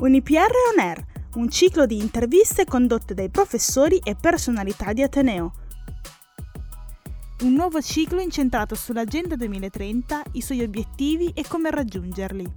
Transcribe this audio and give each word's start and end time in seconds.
Unipr 0.00 0.50
On 0.72 0.80
Air, 0.80 1.06
un 1.36 1.48
ciclo 1.48 1.86
di 1.86 1.98
interviste 1.98 2.64
condotte 2.64 3.14
dai 3.14 3.30
professori 3.30 4.00
e 4.02 4.16
personalità 4.16 4.92
di 4.92 5.02
Ateneo. 5.02 5.52
Un 7.42 7.52
nuovo 7.52 7.80
ciclo 7.80 8.20
incentrato 8.20 8.74
sull'Agenda 8.74 9.36
2030, 9.36 10.22
i 10.32 10.40
suoi 10.40 10.62
obiettivi 10.62 11.30
e 11.32 11.44
come 11.46 11.70
raggiungerli. 11.70 12.52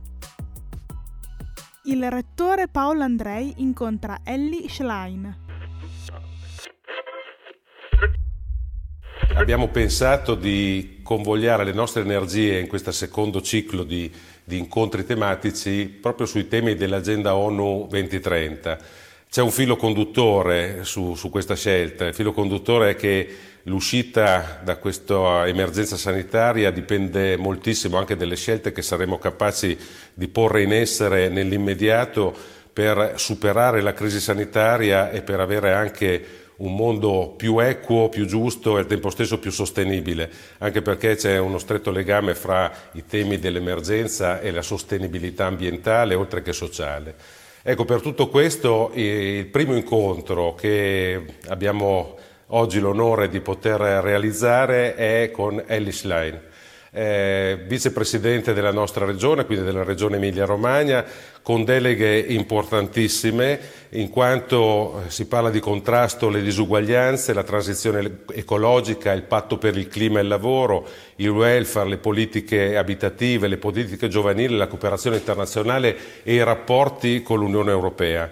Il 1.83 2.09
rettore 2.09 2.67
Paolo 2.67 3.03
Andrei 3.03 3.53
incontra 3.57 4.19
Ellie 4.23 4.67
Schlein. 4.67 5.46
Abbiamo 9.37 9.67
pensato 9.67 10.33
di 10.33 11.01
convogliare 11.03 11.63
le 11.63 11.71
nostre 11.71 12.01
energie 12.01 12.57
in 12.57 12.65
questo 12.65 12.91
secondo 12.91 13.39
ciclo 13.39 13.83
di, 13.83 14.11
di 14.43 14.57
incontri 14.57 15.05
tematici 15.05 15.85
proprio 15.85 16.25
sui 16.25 16.47
temi 16.47 16.73
dell'agenda 16.73 17.35
ONU 17.35 17.85
2030. 17.87 18.79
C'è 19.29 19.43
un 19.43 19.51
filo 19.51 19.75
conduttore 19.75 20.79
su, 20.85 21.13
su, 21.13 21.29
questa 21.29 21.55
scelta, 21.55 22.07
il 22.07 22.15
filo 22.15 22.33
conduttore 22.33 22.89
è 22.89 22.95
che 22.95 23.35
l'uscita 23.63 24.59
da 24.63 24.77
questa 24.77 25.45
emergenza 25.45 25.97
sanitaria 25.97 26.71
dipende 26.71 27.37
moltissimo 27.37 27.97
anche 27.97 28.15
dalle 28.15 28.35
scelte 28.35 28.71
che 28.71 28.81
saremo 28.81 29.19
capaci 29.19 29.77
di 30.15 30.27
porre 30.29 30.63
in 30.63 30.73
essere 30.73 31.29
nell'immediato 31.29 32.35
per 32.73 33.13
superare 33.17 33.81
la 33.81 33.93
crisi 33.93 34.19
sanitaria 34.19 35.11
e 35.11 35.21
per 35.21 35.39
avere 35.39 35.73
anche 35.73 36.45
un 36.57 36.75
mondo 36.75 37.33
più 37.35 37.59
equo, 37.59 38.09
più 38.09 38.25
giusto 38.25 38.77
e 38.77 38.79
al 38.79 38.87
tempo 38.87 39.09
stesso 39.09 39.39
più 39.39 39.51
sostenibile, 39.51 40.29
anche 40.59 40.81
perché 40.81 41.15
c'è 41.15 41.37
uno 41.37 41.57
stretto 41.57 41.91
legame 41.91 42.33
fra 42.35 42.71
i 42.93 43.05
temi 43.05 43.39
dell'emergenza 43.39 44.39
e 44.39 44.51
la 44.51 44.61
sostenibilità 44.61 45.45
ambientale 45.45 46.15
oltre 46.15 46.41
che 46.41 46.53
sociale. 46.53 47.15
Ecco, 47.61 47.85
per 47.85 48.01
tutto 48.01 48.29
questo 48.29 48.91
il 48.93 49.45
primo 49.47 49.75
incontro 49.75 50.55
che 50.55 51.23
abbiamo 51.47 52.15
oggi 52.47 52.79
l'onore 52.79 53.27
di 53.29 53.41
poter 53.41 53.79
realizzare 53.79 54.95
è 54.95 55.31
con 55.31 55.61
Ellis 55.67 56.03
Line 56.05 56.55
eh, 56.91 57.59
vicepresidente 57.67 58.53
della 58.53 58.71
nostra 58.71 59.05
regione, 59.05 59.45
quindi 59.45 59.65
della 59.65 59.83
regione 59.83 60.17
Emilia-Romagna, 60.17 61.05
con 61.41 61.63
deleghe 61.63 62.17
importantissime 62.17 63.59
in 63.89 64.09
quanto 64.09 65.03
eh, 65.05 65.09
si 65.09 65.27
parla 65.27 65.49
di 65.49 65.59
contrasto 65.59 66.27
alle 66.27 66.41
disuguaglianze, 66.41 67.33
la 67.33 67.43
transizione 67.43 68.19
ecologica, 68.33 69.11
il 69.11 69.23
patto 69.23 69.57
per 69.57 69.77
il 69.77 69.87
clima 69.87 70.19
e 70.19 70.23
il 70.23 70.27
lavoro, 70.27 70.87
il 71.17 71.29
welfare, 71.29 71.89
le 71.89 71.97
politiche 71.97 72.77
abitative, 72.77 73.47
le 73.47 73.57
politiche 73.57 74.07
giovanili, 74.07 74.55
la 74.55 74.67
cooperazione 74.67 75.17
internazionale 75.17 75.95
e 76.23 76.33
i 76.33 76.43
rapporti 76.43 77.21
con 77.21 77.39
l'Unione 77.39 77.71
Europea. 77.71 78.29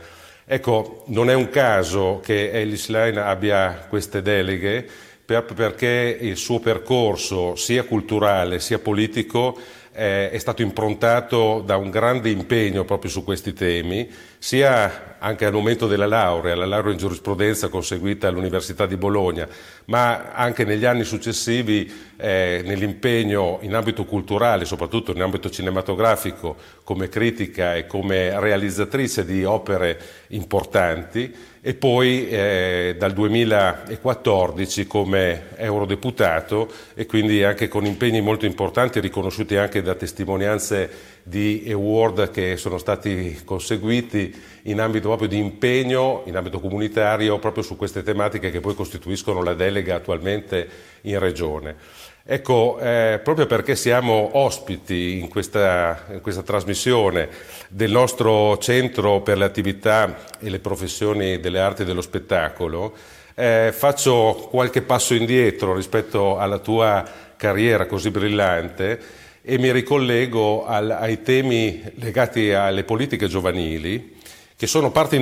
Ecco, 0.48 1.04
non 1.08 1.32
è 1.32 1.34
un 1.34 1.50
caso 1.50 2.20
che 2.24 2.52
Ellis 2.52 2.90
Line 2.90 3.20
abbia 3.20 3.88
queste 3.90 4.22
deleghe, 4.22 4.88
perché 5.26 6.18
il 6.22 6.38
suo 6.38 6.60
percorso 6.60 7.56
sia 7.56 7.84
culturale 7.84 8.60
sia 8.60 8.80
politico 8.80 9.58
eh, 9.92 10.30
è 10.30 10.38
stato 10.38 10.62
improntato 10.62 11.62
da 11.66 11.78
un 11.78 11.90
grande 11.90 12.30
impegno 12.30 12.84
proprio 12.84 13.10
su 13.10 13.24
questi 13.24 13.54
temi, 13.54 14.08
sia 14.46 15.16
anche 15.18 15.46
al 15.46 15.54
momento 15.54 15.88
della 15.88 16.06
laurea, 16.06 16.54
la 16.54 16.68
laurea 16.68 16.92
in 16.92 17.00
giurisprudenza 17.00 17.68
conseguita 17.68 18.28
all'Università 18.28 18.86
di 18.86 18.96
Bologna, 18.96 19.48
ma 19.86 20.34
anche 20.34 20.66
negli 20.66 20.86
anni 20.86 21.04
successivi 21.04 21.92
eh, 22.16 22.62
nell'impegno 22.64 23.58
in 23.62 23.74
ambito 23.74 24.06
culturale, 24.06 24.66
soprattutto 24.66 25.12
in 25.14 25.22
ambito 25.22 25.50
cinematografico, 25.50 26.56
come 26.84 27.10
critica 27.10 27.74
e 27.74 27.88
come 27.88 28.40
realizzatrice 28.40 29.26
di 29.26 29.44
opere 29.44 29.98
importanti. 30.28 31.54
E 31.60 31.74
poi 31.74 32.30
eh, 32.30 32.96
dal 33.00 33.14
2014 33.14 34.86
come 34.86 35.46
eurodeputato 35.56 36.72
e 36.94 37.08
quindi 37.08 37.44
anche 37.44 37.68
con 37.68 37.86
impegni 37.86 38.22
molto 38.22 38.46
importanti 38.46 39.00
riconosciuti 39.00 39.56
anche 39.56 39.82
da 39.82 39.96
testimonianze 39.96 41.15
di 41.28 41.66
award 41.72 42.30
che 42.30 42.56
sono 42.56 42.78
stati 42.78 43.42
conseguiti 43.44 44.32
in 44.64 44.80
ambito 44.80 45.08
proprio 45.08 45.28
di 45.28 45.40
impegno, 45.40 46.22
in 46.26 46.36
ambito 46.36 46.60
comunitario, 46.60 47.40
proprio 47.40 47.64
su 47.64 47.76
queste 47.76 48.04
tematiche 48.04 48.52
che 48.52 48.60
poi 48.60 48.76
costituiscono 48.76 49.42
la 49.42 49.56
delega 49.56 49.96
attualmente 49.96 50.70
in 51.02 51.18
Regione. 51.18 51.76
Ecco, 52.24 52.78
eh, 52.80 53.20
proprio 53.24 53.48
perché 53.48 53.76
siamo 53.76 54.30
ospiti 54.34 55.20
in 55.20 55.28
questa, 55.28 56.06
in 56.12 56.22
questa, 56.22 56.44
trasmissione 56.44 57.30
del 57.70 57.92
nostro 57.92 58.60
Centro 58.60 59.22
per 59.22 59.40
le 59.40 59.46
attività 59.46 60.26
e 60.40 60.50
le 60.52 60.60
professioni 60.60 61.40
delle 61.40 61.60
arti 61.60 61.82
e 61.82 61.86
dello 61.86 62.02
spettacolo, 62.02 62.94
eh, 63.34 63.72
faccio 63.74 64.48
qualche 64.52 64.84
passo 64.84 65.16
indietro 65.16 65.74
rispetto 65.74 66.38
alla 66.38 66.60
tua 66.60 67.04
carriera 67.36 67.88
così 67.88 68.12
brillante 68.12 69.24
e 69.46 69.60
mi 69.60 69.72
ricollego 69.72 70.66
al, 70.66 70.90
ai 70.90 71.22
temi 71.22 71.80
legati 71.96 72.52
alle 72.52 72.84
politiche 72.84 73.28
giovanili, 73.28 74.18
che 74.56 74.66
sono 74.66 74.90
parte 74.90 75.16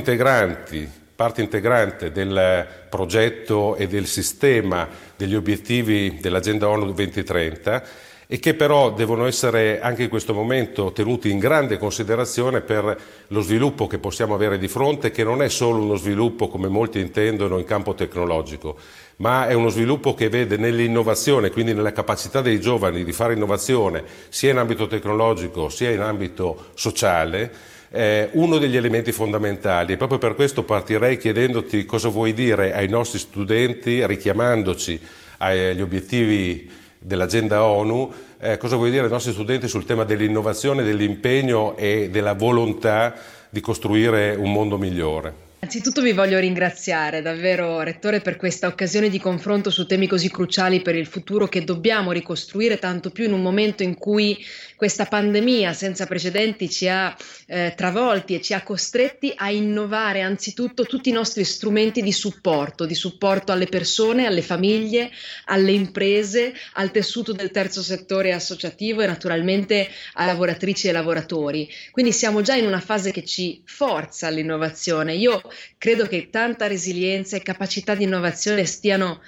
parte 1.14 1.42
integrante 1.42 2.12
del 2.12 2.66
progetto 2.90 3.76
e 3.76 3.88
del 3.88 4.08
sistema 4.08 4.88
degli 5.18 5.36
obiettivi 5.36 6.20
dell'Agenda 6.22 6.70
ONU 6.70 6.86
2030 6.86 7.84
e 8.28 8.40
che 8.40 8.54
però 8.54 8.92
devono 8.92 9.26
essere 9.26 9.82
anche 9.82 10.04
in 10.04 10.10
questo 10.10 10.34
momento 10.34 10.92
tenuti 10.92 11.30
in 11.30 11.40
grande 11.40 11.78
considerazione 11.78 12.62
per 12.62 12.98
lo 13.28 13.42
sviluppo 13.42 13.88
che 13.88 13.98
possiamo 13.98 14.34
avere 14.34 14.58
di 14.58 14.68
fronte, 14.68 15.12
che 15.12 15.24
non 15.24 15.42
è 15.42 15.50
solo 15.50 15.82
uno 15.82 15.96
sviluppo 15.96 16.48
come 16.48 16.68
molti 16.68 17.00
intendono 17.00 17.58
in 17.58 17.66
campo 17.66 17.94
tecnologico, 17.94 18.78
ma 19.18 19.48
è 19.48 19.54
uno 19.54 19.70
sviluppo 19.70 20.14
che 20.14 20.30
vede 20.30 20.58
nell'innovazione, 20.58 21.52
quindi 21.52 21.74
nella 21.74 21.92
capacità 21.92 22.42
dei 22.42 22.60
giovani 22.60 23.04
di 23.04 23.12
fare 23.12 23.34
innovazione 23.34 24.04
sia 24.30 24.52
in 24.52 24.58
ambito 24.58 24.88
tecnologico 24.88 25.70
sia 25.70 25.92
in 25.92 26.02
ambito 26.02 26.68
sociale, 26.74 27.52
eh, 27.92 28.30
uno 28.34 28.58
degli 28.58 28.76
elementi 28.76 29.12
fondamentali. 29.12 29.94
E 29.94 29.98
proprio 29.98 30.18
per 30.18 30.34
questo 30.34 30.64
partirei 30.64 31.18
chiedendoti 31.18 31.86
cosa 31.86 32.10
vuoi 32.10 32.34
dire 32.34 32.74
ai 32.74 32.88
nostri 32.88 33.20
studenti, 33.20 34.06
richiamandoci 34.06 35.00
agli 35.38 35.82
obiettivi 35.82 36.82
dell'agenda 37.04 37.64
ONU, 37.64 38.12
eh, 38.40 38.58
cosa 38.58 38.76
vuoi 38.76 38.90
dire 38.90 39.04
ai 39.04 39.10
nostri 39.10 39.32
studenti 39.32 39.68
sul 39.68 39.86
tema 39.86 40.04
dell'innovazione, 40.04 40.84
dell'impegno 40.84 41.76
e 41.78 42.10
della 42.10 42.34
volontà 42.34 43.14
di 43.50 43.60
costruire 43.62 44.36
un 44.36 44.52
mondo 44.52 44.78
migliore? 44.78 45.52
Anzitutto 45.64 46.02
vi 46.02 46.12
voglio 46.12 46.40
ringraziare 46.40 47.22
davvero, 47.22 47.80
Rettore, 47.80 48.20
per 48.20 48.36
questa 48.36 48.68
occasione 48.68 49.08
di 49.08 49.18
confronto 49.18 49.70
su 49.70 49.86
temi 49.86 50.08
così 50.08 50.30
cruciali 50.30 50.82
per 50.82 50.94
il 50.94 51.06
futuro 51.06 51.48
che 51.48 51.64
dobbiamo 51.64 52.12
ricostruire, 52.12 52.80
tanto 52.80 53.12
più 53.12 53.24
in 53.24 53.32
un 53.32 53.42
momento 53.42 53.82
in 53.82 53.98
cui 53.98 54.38
questa 54.84 55.06
pandemia 55.06 55.72
senza 55.72 56.06
precedenti 56.06 56.70
ci 56.70 56.90
ha 56.90 57.16
eh, 57.46 57.74
travolti 57.74 58.36
e 58.36 58.42
ci 58.42 58.54
ha 58.54 58.64
costretti 58.64 59.32
a 59.34 59.50
innovare 59.50 60.20
anzitutto 60.20 60.84
tutti 60.84 61.08
i 61.08 61.14
nostri 61.14 61.46
strumenti 61.46 62.02
di 62.02 62.12
supporto, 62.12 62.86
di 62.86 62.94
supporto 62.94 63.54
alle 63.54 63.68
persone, 63.68 64.26
alle 64.26 64.42
famiglie, 64.42 65.10
alle 65.46 65.72
imprese, 65.72 66.54
al 66.74 66.92
tessuto 66.92 67.32
del 67.32 67.50
terzo 67.52 67.82
settore 67.82 68.34
associativo 68.34 69.00
e 69.00 69.08
naturalmente 69.08 69.88
a 70.16 70.26
lavoratrici 70.26 70.90
e 70.90 70.92
lavoratori. 70.92 71.70
Quindi 71.92 72.12
siamo 72.12 72.42
già 72.42 72.56
in 72.56 72.66
una 72.66 72.82
fase 72.82 73.14
che 73.14 73.24
ci 73.24 73.62
forza 73.64 74.28
all'innovazione. 74.28 75.16
Io 75.16 75.42
credo 75.78 76.08
che 76.08 76.30
tanta 76.30 76.68
resilienza 76.68 77.38
e 77.38 77.42
capacità 77.42 77.96
di 77.96 78.04
innovazione 78.04 78.66
stiano 78.66 79.22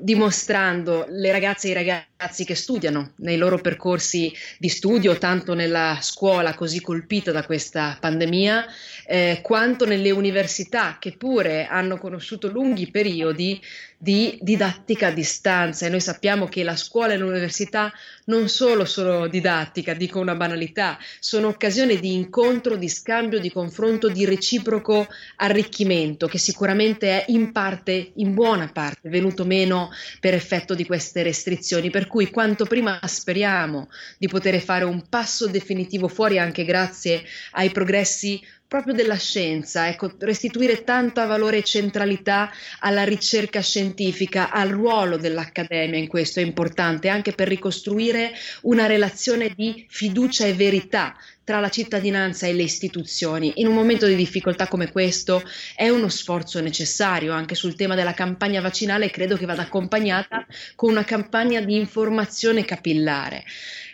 dimostrando 0.00 1.06
le 1.08 1.30
ragazze 1.30 1.68
e 1.68 1.70
i 1.70 1.74
ragazzi 1.74 2.06
che 2.44 2.54
studiano 2.54 3.12
nei 3.16 3.36
loro 3.36 3.58
percorsi 3.58 4.32
di 4.58 4.68
studio, 4.68 5.18
tanto 5.18 5.54
nella 5.54 5.98
scuola 6.00 6.54
così 6.54 6.80
colpita 6.80 7.30
da 7.30 7.44
questa 7.44 7.96
pandemia, 8.00 8.66
eh, 9.06 9.40
quanto 9.42 9.84
nelle 9.84 10.10
università 10.10 10.96
che 10.98 11.16
pure 11.16 11.66
hanno 11.66 11.98
conosciuto 11.98 12.48
lunghi 12.48 12.90
periodi 12.90 13.60
di 13.98 14.38
didattica 14.40 15.08
a 15.08 15.10
distanza. 15.10 15.86
E 15.86 15.88
noi 15.88 16.00
sappiamo 16.00 16.46
che 16.46 16.62
la 16.62 16.76
scuola 16.76 17.14
e 17.14 17.16
l'università 17.16 17.92
non 18.26 18.48
solo 18.48 18.84
sono 18.84 19.26
didattica, 19.26 19.94
dico 19.94 20.18
una 20.18 20.34
banalità, 20.34 20.98
sono 21.18 21.48
occasione 21.48 21.98
di 21.98 22.12
incontro, 22.12 22.76
di 22.76 22.88
scambio, 22.88 23.40
di 23.40 23.50
confronto, 23.50 24.08
di 24.08 24.24
reciproco 24.24 25.06
arricchimento 25.36 26.26
che 26.26 26.38
sicuramente 26.38 27.08
è 27.08 27.24
in 27.28 27.52
parte, 27.52 28.12
in 28.16 28.34
buona 28.34 28.68
parte, 28.72 29.08
venuto 29.08 29.44
meno 29.44 29.90
per 30.20 30.34
effetto 30.34 30.74
di 30.74 30.84
queste 30.84 31.22
restrizioni, 31.22 31.90
per 31.90 32.05
cui 32.06 32.30
quanto 32.30 32.64
prima 32.64 32.98
speriamo 33.04 33.88
di 34.18 34.28
poter 34.28 34.58
fare 34.60 34.84
un 34.84 35.08
passo 35.08 35.46
definitivo 35.46 36.08
fuori 36.08 36.38
anche 36.38 36.64
grazie 36.64 37.22
ai 37.52 37.70
progressi 37.70 38.40
proprio 38.68 38.94
della 38.94 39.16
scienza, 39.16 39.88
ecco, 39.88 40.12
restituire 40.18 40.82
tanta 40.82 41.24
valore 41.26 41.58
e 41.58 41.62
centralità 41.62 42.50
alla 42.80 43.04
ricerca 43.04 43.60
scientifica, 43.60 44.50
al 44.50 44.70
ruolo 44.70 45.16
dell'accademia 45.16 45.98
in 45.98 46.08
questo 46.08 46.40
è 46.40 46.42
importante, 46.42 47.08
anche 47.08 47.32
per 47.32 47.46
ricostruire 47.46 48.32
una 48.62 48.86
relazione 48.86 49.52
di 49.54 49.86
fiducia 49.88 50.46
e 50.46 50.54
verità 50.54 51.16
tra 51.44 51.60
la 51.60 51.68
cittadinanza 51.68 52.48
e 52.48 52.54
le 52.54 52.64
istituzioni. 52.64 53.52
In 53.56 53.68
un 53.68 53.74
momento 53.74 54.06
di 54.06 54.16
difficoltà 54.16 54.66
come 54.66 54.90
questo 54.90 55.44
è 55.76 55.88
uno 55.88 56.08
sforzo 56.08 56.60
necessario 56.60 57.32
anche 57.32 57.54
sul 57.54 57.76
tema 57.76 57.94
della 57.94 58.14
campagna 58.14 58.60
vaccinale, 58.60 59.10
credo 59.10 59.36
che 59.36 59.46
vada 59.46 59.62
accompagnata 59.62 60.44
con 60.74 60.90
una 60.90 61.04
campagna 61.04 61.60
di 61.60 61.76
informazione 61.76 62.64
capillare. 62.64 63.44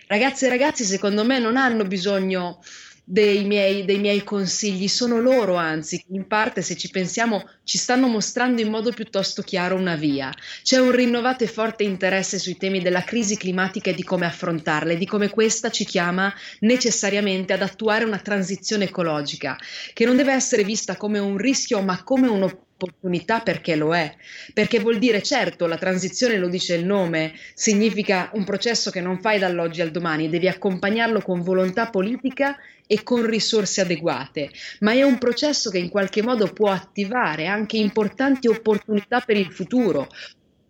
Ragazze 0.07 0.47
e 0.47 0.49
ragazzi, 0.49 0.85
secondo 0.85 1.27
me, 1.27 1.39
non 1.39 1.59
hanno 1.59 1.85
bisogno 1.85 2.63
dei 3.05 3.45
miei, 3.45 3.85
dei 3.85 3.99
miei, 3.99 4.23
consigli, 4.23 4.89
sono 4.89 5.21
loro 5.21 5.57
anzi 5.57 6.05
in 6.13 6.27
parte, 6.27 6.63
se 6.63 6.77
ci 6.77 6.89
pensiamo, 6.91 7.49
ci 7.65 7.77
stanno 7.79 8.07
mostrando 8.07 8.61
in 8.61 8.69
modo 8.69 8.93
piuttosto 8.93 9.43
chiaro 9.43 9.77
una 9.77 9.97
via. 9.97 10.33
C'è 10.63 10.79
un 10.79 10.93
rinnovato 10.93 11.45
e 11.45 11.49
forte 11.49 11.83
interesse 11.83 12.39
sui 12.39 12.57
temi 12.57 12.81
della 12.81 13.03
crisi 13.03 13.37
climatica 13.37 13.91
e 13.91 13.95
di 13.95 14.05
come 14.05 14.27
affrontarle, 14.27 14.97
di 14.97 15.07
come 15.07 15.31
questa 15.31 15.71
ci 15.71 15.85
chiama 15.85 16.33
necessariamente 16.61 17.53
ad 17.53 17.63
attuare 17.63 18.05
una 18.05 18.19
transizione 18.19 18.85
ecologica, 18.85 19.59
che 19.93 20.05
non 20.05 20.17
deve 20.17 20.33
essere 20.33 20.65
vista 20.65 20.97
come 20.97 21.19
un 21.19 21.37
rischio, 21.37 21.83
ma 21.83 22.03
come 22.03 22.29
un'opportunità 22.29 22.71
opportunità 22.83 23.41
perché 23.41 23.77
lo 23.77 23.95
è, 23.95 24.15
perché 24.53 24.81
vuol 24.81 24.99
dire 24.99 25.23
certo 25.23 25.67
la 25.67 25.79
transizione 25.79 26.37
lo 26.37 26.49
dice 26.49 26.75
il 26.75 26.85
nome, 26.85 27.33
significa 27.55 28.31
un 28.35 28.45
processo 28.45 28.91
che 28.91 29.01
non 29.01 29.21
fai 29.21 29.39
dall'oggi 29.39 29.81
al 29.81 29.91
domani, 29.91 30.29
devi 30.29 30.49
accompagnarlo 30.49 31.21
con 31.21 31.43
volontà 31.43 31.89
politica 31.89 32.57
e 32.87 33.03
con 33.03 33.25
risorse 33.25 33.83
adeguate, 33.83 34.51
ma 34.81 34.93
è 34.93 35.03
un 35.03 35.19
processo 35.19 35.71
che 35.71 35.79
in 35.79 35.89
qualche 35.89 36.23
modo 36.23 36.53
può 36.53 36.71
attivare 36.71 37.47
anche 37.47 37.77
importanti 37.77 38.49
opportunità 38.49 39.21
per 39.21 39.37
il 39.37 39.53
futuro, 39.53 40.09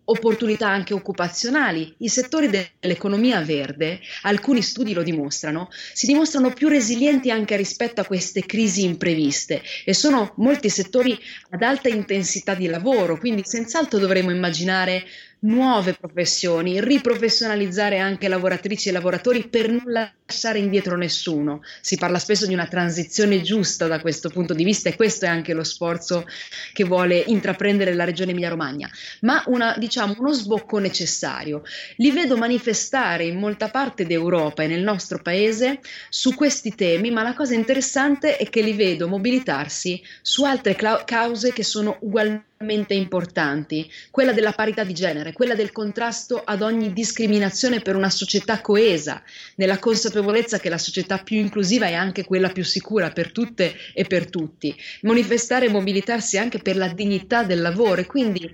opportunità 0.05 0.67
anche 0.67 0.93
occupazionali. 0.93 1.93
I 1.99 2.09
settori 2.09 2.49
dell'economia 2.49 3.41
verde, 3.41 3.99
alcuni 4.23 4.61
studi 4.61 4.93
lo 4.93 5.03
dimostrano, 5.03 5.69
si 5.93 6.07
dimostrano 6.07 6.51
più 6.51 6.67
resilienti 6.67 7.31
anche 7.31 7.55
rispetto 7.55 8.01
a 8.01 8.05
queste 8.05 8.45
crisi 8.45 8.83
impreviste 8.83 9.61
e 9.85 9.93
sono 9.93 10.33
molti 10.37 10.69
settori 10.69 11.17
ad 11.49 11.61
alta 11.61 11.89
intensità 11.89 12.55
di 12.55 12.67
lavoro, 12.67 13.17
quindi 13.17 13.43
senz'altro 13.45 13.99
dovremmo 13.99 14.31
immaginare 14.31 15.05
nuove 15.43 15.93
professioni, 15.93 16.79
riprofessionalizzare 16.79 17.99
anche 17.99 18.27
lavoratrici 18.27 18.89
e 18.89 18.91
lavoratori 18.91 19.47
per 19.47 19.69
non 19.69 19.83
lasciare 19.85 20.59
indietro 20.59 20.95
nessuno. 20.95 21.61
Si 21.81 21.97
parla 21.97 22.19
spesso 22.19 22.45
di 22.45 22.53
una 22.53 22.67
transizione 22.67 23.41
giusta 23.41 23.87
da 23.87 23.99
questo 23.99 24.29
punto 24.29 24.53
di 24.53 24.63
vista 24.63 24.89
e 24.89 24.95
questo 24.95 25.25
è 25.25 25.27
anche 25.27 25.53
lo 25.53 25.63
sforzo 25.63 26.25
che 26.71 26.83
vuole 26.83 27.23
intraprendere 27.27 27.93
la 27.93 28.03
regione 28.03 28.31
Emilia-Romagna, 28.31 28.89
ma 29.21 29.43
una, 29.47 29.75
diciamo, 29.77 30.15
uno 30.17 30.31
sbocco 30.31 30.79
necessario. 30.79 31.63
Li 31.97 32.11
vedo 32.11 32.37
manifestare 32.37 33.25
in 33.25 33.37
molta 33.37 33.69
parte 33.69 34.05
d'Europa 34.05 34.63
e 34.63 34.67
nel 34.67 34.81
nostro 34.81 35.21
paese 35.21 35.79
su 36.09 36.33
questi 36.35 36.73
temi, 36.75 37.11
ma 37.11 37.21
la 37.21 37.33
cosa 37.33 37.53
interessante 37.53 38.37
è 38.37 38.49
che 38.49 38.61
li 38.61 38.73
vedo 38.73 39.07
mobilitarsi 39.07 40.01
su 40.21 40.43
altre 40.43 40.75
cause 40.75 41.51
che 41.51 41.63
sono 41.63 41.97
ugualmente 42.01 42.51
importanti, 42.93 43.89
quella 44.11 44.31
della 44.31 44.53
parità 44.53 44.83
di 44.83 44.93
genere, 44.93 45.33
quella 45.33 45.55
del 45.55 45.71
contrasto 45.71 46.41
ad 46.43 46.61
ogni 46.61 46.93
discriminazione 46.93 47.81
per 47.81 47.95
una 47.95 48.09
società 48.09 48.61
coesa, 48.61 49.21
nella 49.55 49.79
consapevolezza 49.79 50.59
che 50.59 50.69
la 50.69 50.77
società 50.77 51.17
più 51.17 51.37
inclusiva 51.37 51.87
è 51.87 51.93
anche 51.93 52.23
quella 52.23 52.49
più 52.49 52.63
sicura 52.63 53.11
per 53.11 53.31
tutte 53.31 53.75
e 53.93 54.05
per 54.05 54.29
tutti, 54.29 54.75
manifestare 55.01 55.65
e 55.65 55.69
mobilitarsi 55.69 56.37
anche 56.37 56.59
per 56.59 56.77
la 56.77 56.87
dignità 56.87 57.43
del 57.43 57.61
lavoro. 57.61 58.01
E 58.01 58.05
quindi 58.05 58.49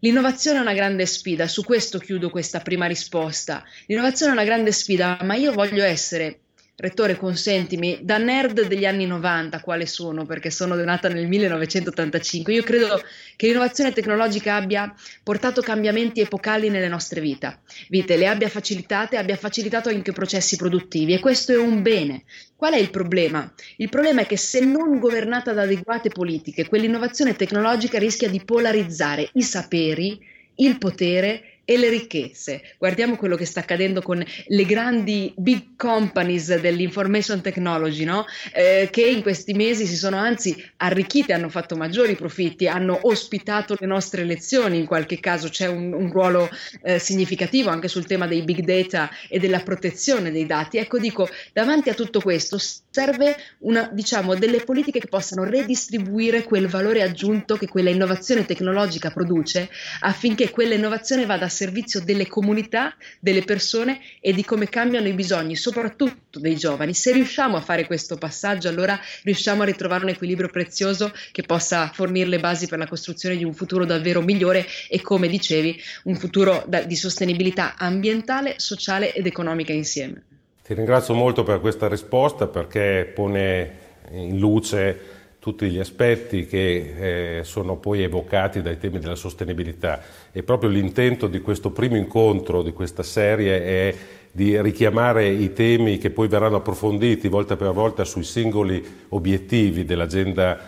L'innovazione 0.00 0.58
è 0.58 0.60
una 0.60 0.74
grande 0.74 1.06
sfida, 1.06 1.48
su 1.48 1.64
questo 1.64 1.98
chiudo 1.98 2.30
questa 2.30 2.60
prima 2.60 2.86
risposta. 2.86 3.64
L'innovazione 3.86 4.30
è 4.30 4.34
una 4.34 4.44
grande 4.44 4.70
sfida, 4.70 5.18
ma 5.22 5.34
io 5.34 5.52
voglio 5.52 5.82
essere 5.82 6.38
Rettore, 6.80 7.16
consentimi, 7.16 7.98
da 8.02 8.18
nerd 8.18 8.68
degli 8.68 8.84
anni 8.84 9.04
90, 9.04 9.60
quale 9.62 9.84
sono, 9.84 10.24
perché 10.26 10.48
sono 10.48 10.76
nata 10.76 11.08
nel 11.08 11.26
1985, 11.26 12.52
io 12.52 12.62
credo 12.62 13.02
che 13.34 13.48
l'innovazione 13.48 13.90
tecnologica 13.90 14.54
abbia 14.54 14.94
portato 15.24 15.60
cambiamenti 15.60 16.20
epocali 16.20 16.68
nelle 16.68 16.86
nostre 16.86 17.20
vite, 17.20 17.62
vite, 17.88 18.16
le 18.16 18.28
abbia 18.28 18.48
facilitate, 18.48 19.16
abbia 19.16 19.34
facilitato 19.34 19.88
anche 19.88 20.12
processi 20.12 20.54
produttivi 20.54 21.14
e 21.14 21.18
questo 21.18 21.50
è 21.50 21.58
un 21.58 21.82
bene. 21.82 22.22
Qual 22.54 22.74
è 22.74 22.78
il 22.78 22.90
problema? 22.90 23.52
Il 23.78 23.88
problema 23.88 24.20
è 24.20 24.26
che 24.26 24.36
se 24.36 24.60
non 24.60 25.00
governata 25.00 25.52
da 25.52 25.62
adeguate 25.62 26.10
politiche, 26.10 26.68
quell'innovazione 26.68 27.34
tecnologica 27.34 27.98
rischia 27.98 28.28
di 28.28 28.44
polarizzare 28.44 29.28
i 29.32 29.42
saperi, 29.42 30.16
il 30.54 30.78
potere 30.78 31.57
e 31.70 31.76
le 31.76 31.90
ricchezze. 31.90 32.62
Guardiamo 32.78 33.16
quello 33.16 33.36
che 33.36 33.44
sta 33.44 33.60
accadendo 33.60 34.00
con 34.00 34.24
le 34.46 34.64
grandi 34.64 35.34
big 35.36 35.76
companies 35.76 36.58
dell'information 36.58 37.42
technology, 37.42 38.04
no? 38.04 38.24
eh, 38.54 38.88
che 38.90 39.02
in 39.02 39.20
questi 39.20 39.52
mesi 39.52 39.84
si 39.84 39.96
sono 39.96 40.16
anzi 40.16 40.56
arricchite, 40.78 41.34
hanno 41.34 41.50
fatto 41.50 41.76
maggiori 41.76 42.14
profitti, 42.14 42.66
hanno 42.66 42.98
ospitato 43.02 43.76
le 43.78 43.86
nostre 43.86 44.24
lezioni, 44.24 44.78
in 44.78 44.86
qualche 44.86 45.20
caso 45.20 45.50
c'è 45.50 45.66
un, 45.66 45.92
un 45.92 46.10
ruolo 46.10 46.48
eh, 46.82 46.98
significativo 46.98 47.68
anche 47.68 47.88
sul 47.88 48.06
tema 48.06 48.26
dei 48.26 48.44
big 48.44 48.60
data 48.60 49.10
e 49.28 49.38
della 49.38 49.60
protezione 49.60 50.30
dei 50.30 50.46
dati. 50.46 50.78
Ecco, 50.78 50.98
dico, 50.98 51.28
davanti 51.52 51.90
a 51.90 51.94
tutto 51.94 52.22
questo 52.22 52.56
serve 52.58 53.36
una, 53.58 53.90
diciamo, 53.92 54.34
delle 54.36 54.60
politiche 54.64 55.00
che 55.00 55.08
possano 55.08 55.44
redistribuire 55.44 56.44
quel 56.44 56.66
valore 56.66 57.02
aggiunto 57.02 57.58
che 57.58 57.68
quella 57.68 57.90
innovazione 57.90 58.46
tecnologica 58.46 59.10
produce 59.10 59.68
affinché 60.00 60.48
quella 60.48 60.72
innovazione 60.72 61.26
vada 61.26 61.48
servizio 61.58 62.00
delle 62.00 62.28
comunità, 62.28 62.94
delle 63.18 63.42
persone 63.42 64.00
e 64.20 64.32
di 64.32 64.44
come 64.44 64.68
cambiano 64.68 65.08
i 65.08 65.12
bisogni, 65.12 65.56
soprattutto 65.56 66.38
dei 66.38 66.54
giovani. 66.54 66.94
Se 66.94 67.12
riusciamo 67.12 67.56
a 67.56 67.60
fare 67.60 67.84
questo 67.84 68.16
passaggio, 68.16 68.68
allora 68.68 68.98
riusciamo 69.24 69.62
a 69.62 69.64
ritrovare 69.64 70.04
un 70.04 70.10
equilibrio 70.10 70.48
prezioso 70.48 71.12
che 71.32 71.42
possa 71.42 71.90
fornire 71.92 72.28
le 72.28 72.38
basi 72.38 72.68
per 72.68 72.78
la 72.78 72.86
costruzione 72.86 73.36
di 73.36 73.44
un 73.44 73.54
futuro 73.54 73.84
davvero 73.84 74.22
migliore 74.22 74.64
e, 74.88 75.00
come 75.00 75.26
dicevi, 75.26 75.76
un 76.04 76.14
futuro 76.14 76.64
da, 76.68 76.82
di 76.82 76.94
sostenibilità 76.94 77.74
ambientale, 77.76 78.54
sociale 78.58 79.12
ed 79.12 79.26
economica 79.26 79.72
insieme. 79.72 80.22
Ti 80.62 80.74
ringrazio 80.74 81.14
molto 81.14 81.42
per 81.42 81.60
questa 81.60 81.88
risposta 81.88 82.46
perché 82.46 83.10
pone 83.12 83.86
in 84.12 84.38
luce 84.38 85.17
tutti 85.48 85.70
gli 85.70 85.78
aspetti 85.78 86.44
che 86.44 87.38
eh, 87.38 87.44
sono 87.44 87.76
poi 87.76 88.02
evocati 88.02 88.60
dai 88.60 88.76
temi 88.76 88.98
della 88.98 89.14
sostenibilità. 89.14 90.02
E 90.30 90.42
proprio 90.42 90.68
l'intento 90.68 91.26
di 91.26 91.40
questo 91.40 91.70
primo 91.70 91.96
incontro 91.96 92.62
di 92.62 92.72
questa 92.72 93.02
serie 93.02 93.64
è 93.64 93.94
di 94.30 94.60
richiamare 94.60 95.26
i 95.26 95.54
temi 95.54 95.96
che 95.96 96.10
poi 96.10 96.28
verranno 96.28 96.56
approfonditi 96.56 97.28
volta 97.28 97.56
per 97.56 97.72
volta 97.72 98.04
sui 98.04 98.24
singoli 98.24 98.84
obiettivi 99.08 99.86
dell'Agenda 99.86 100.58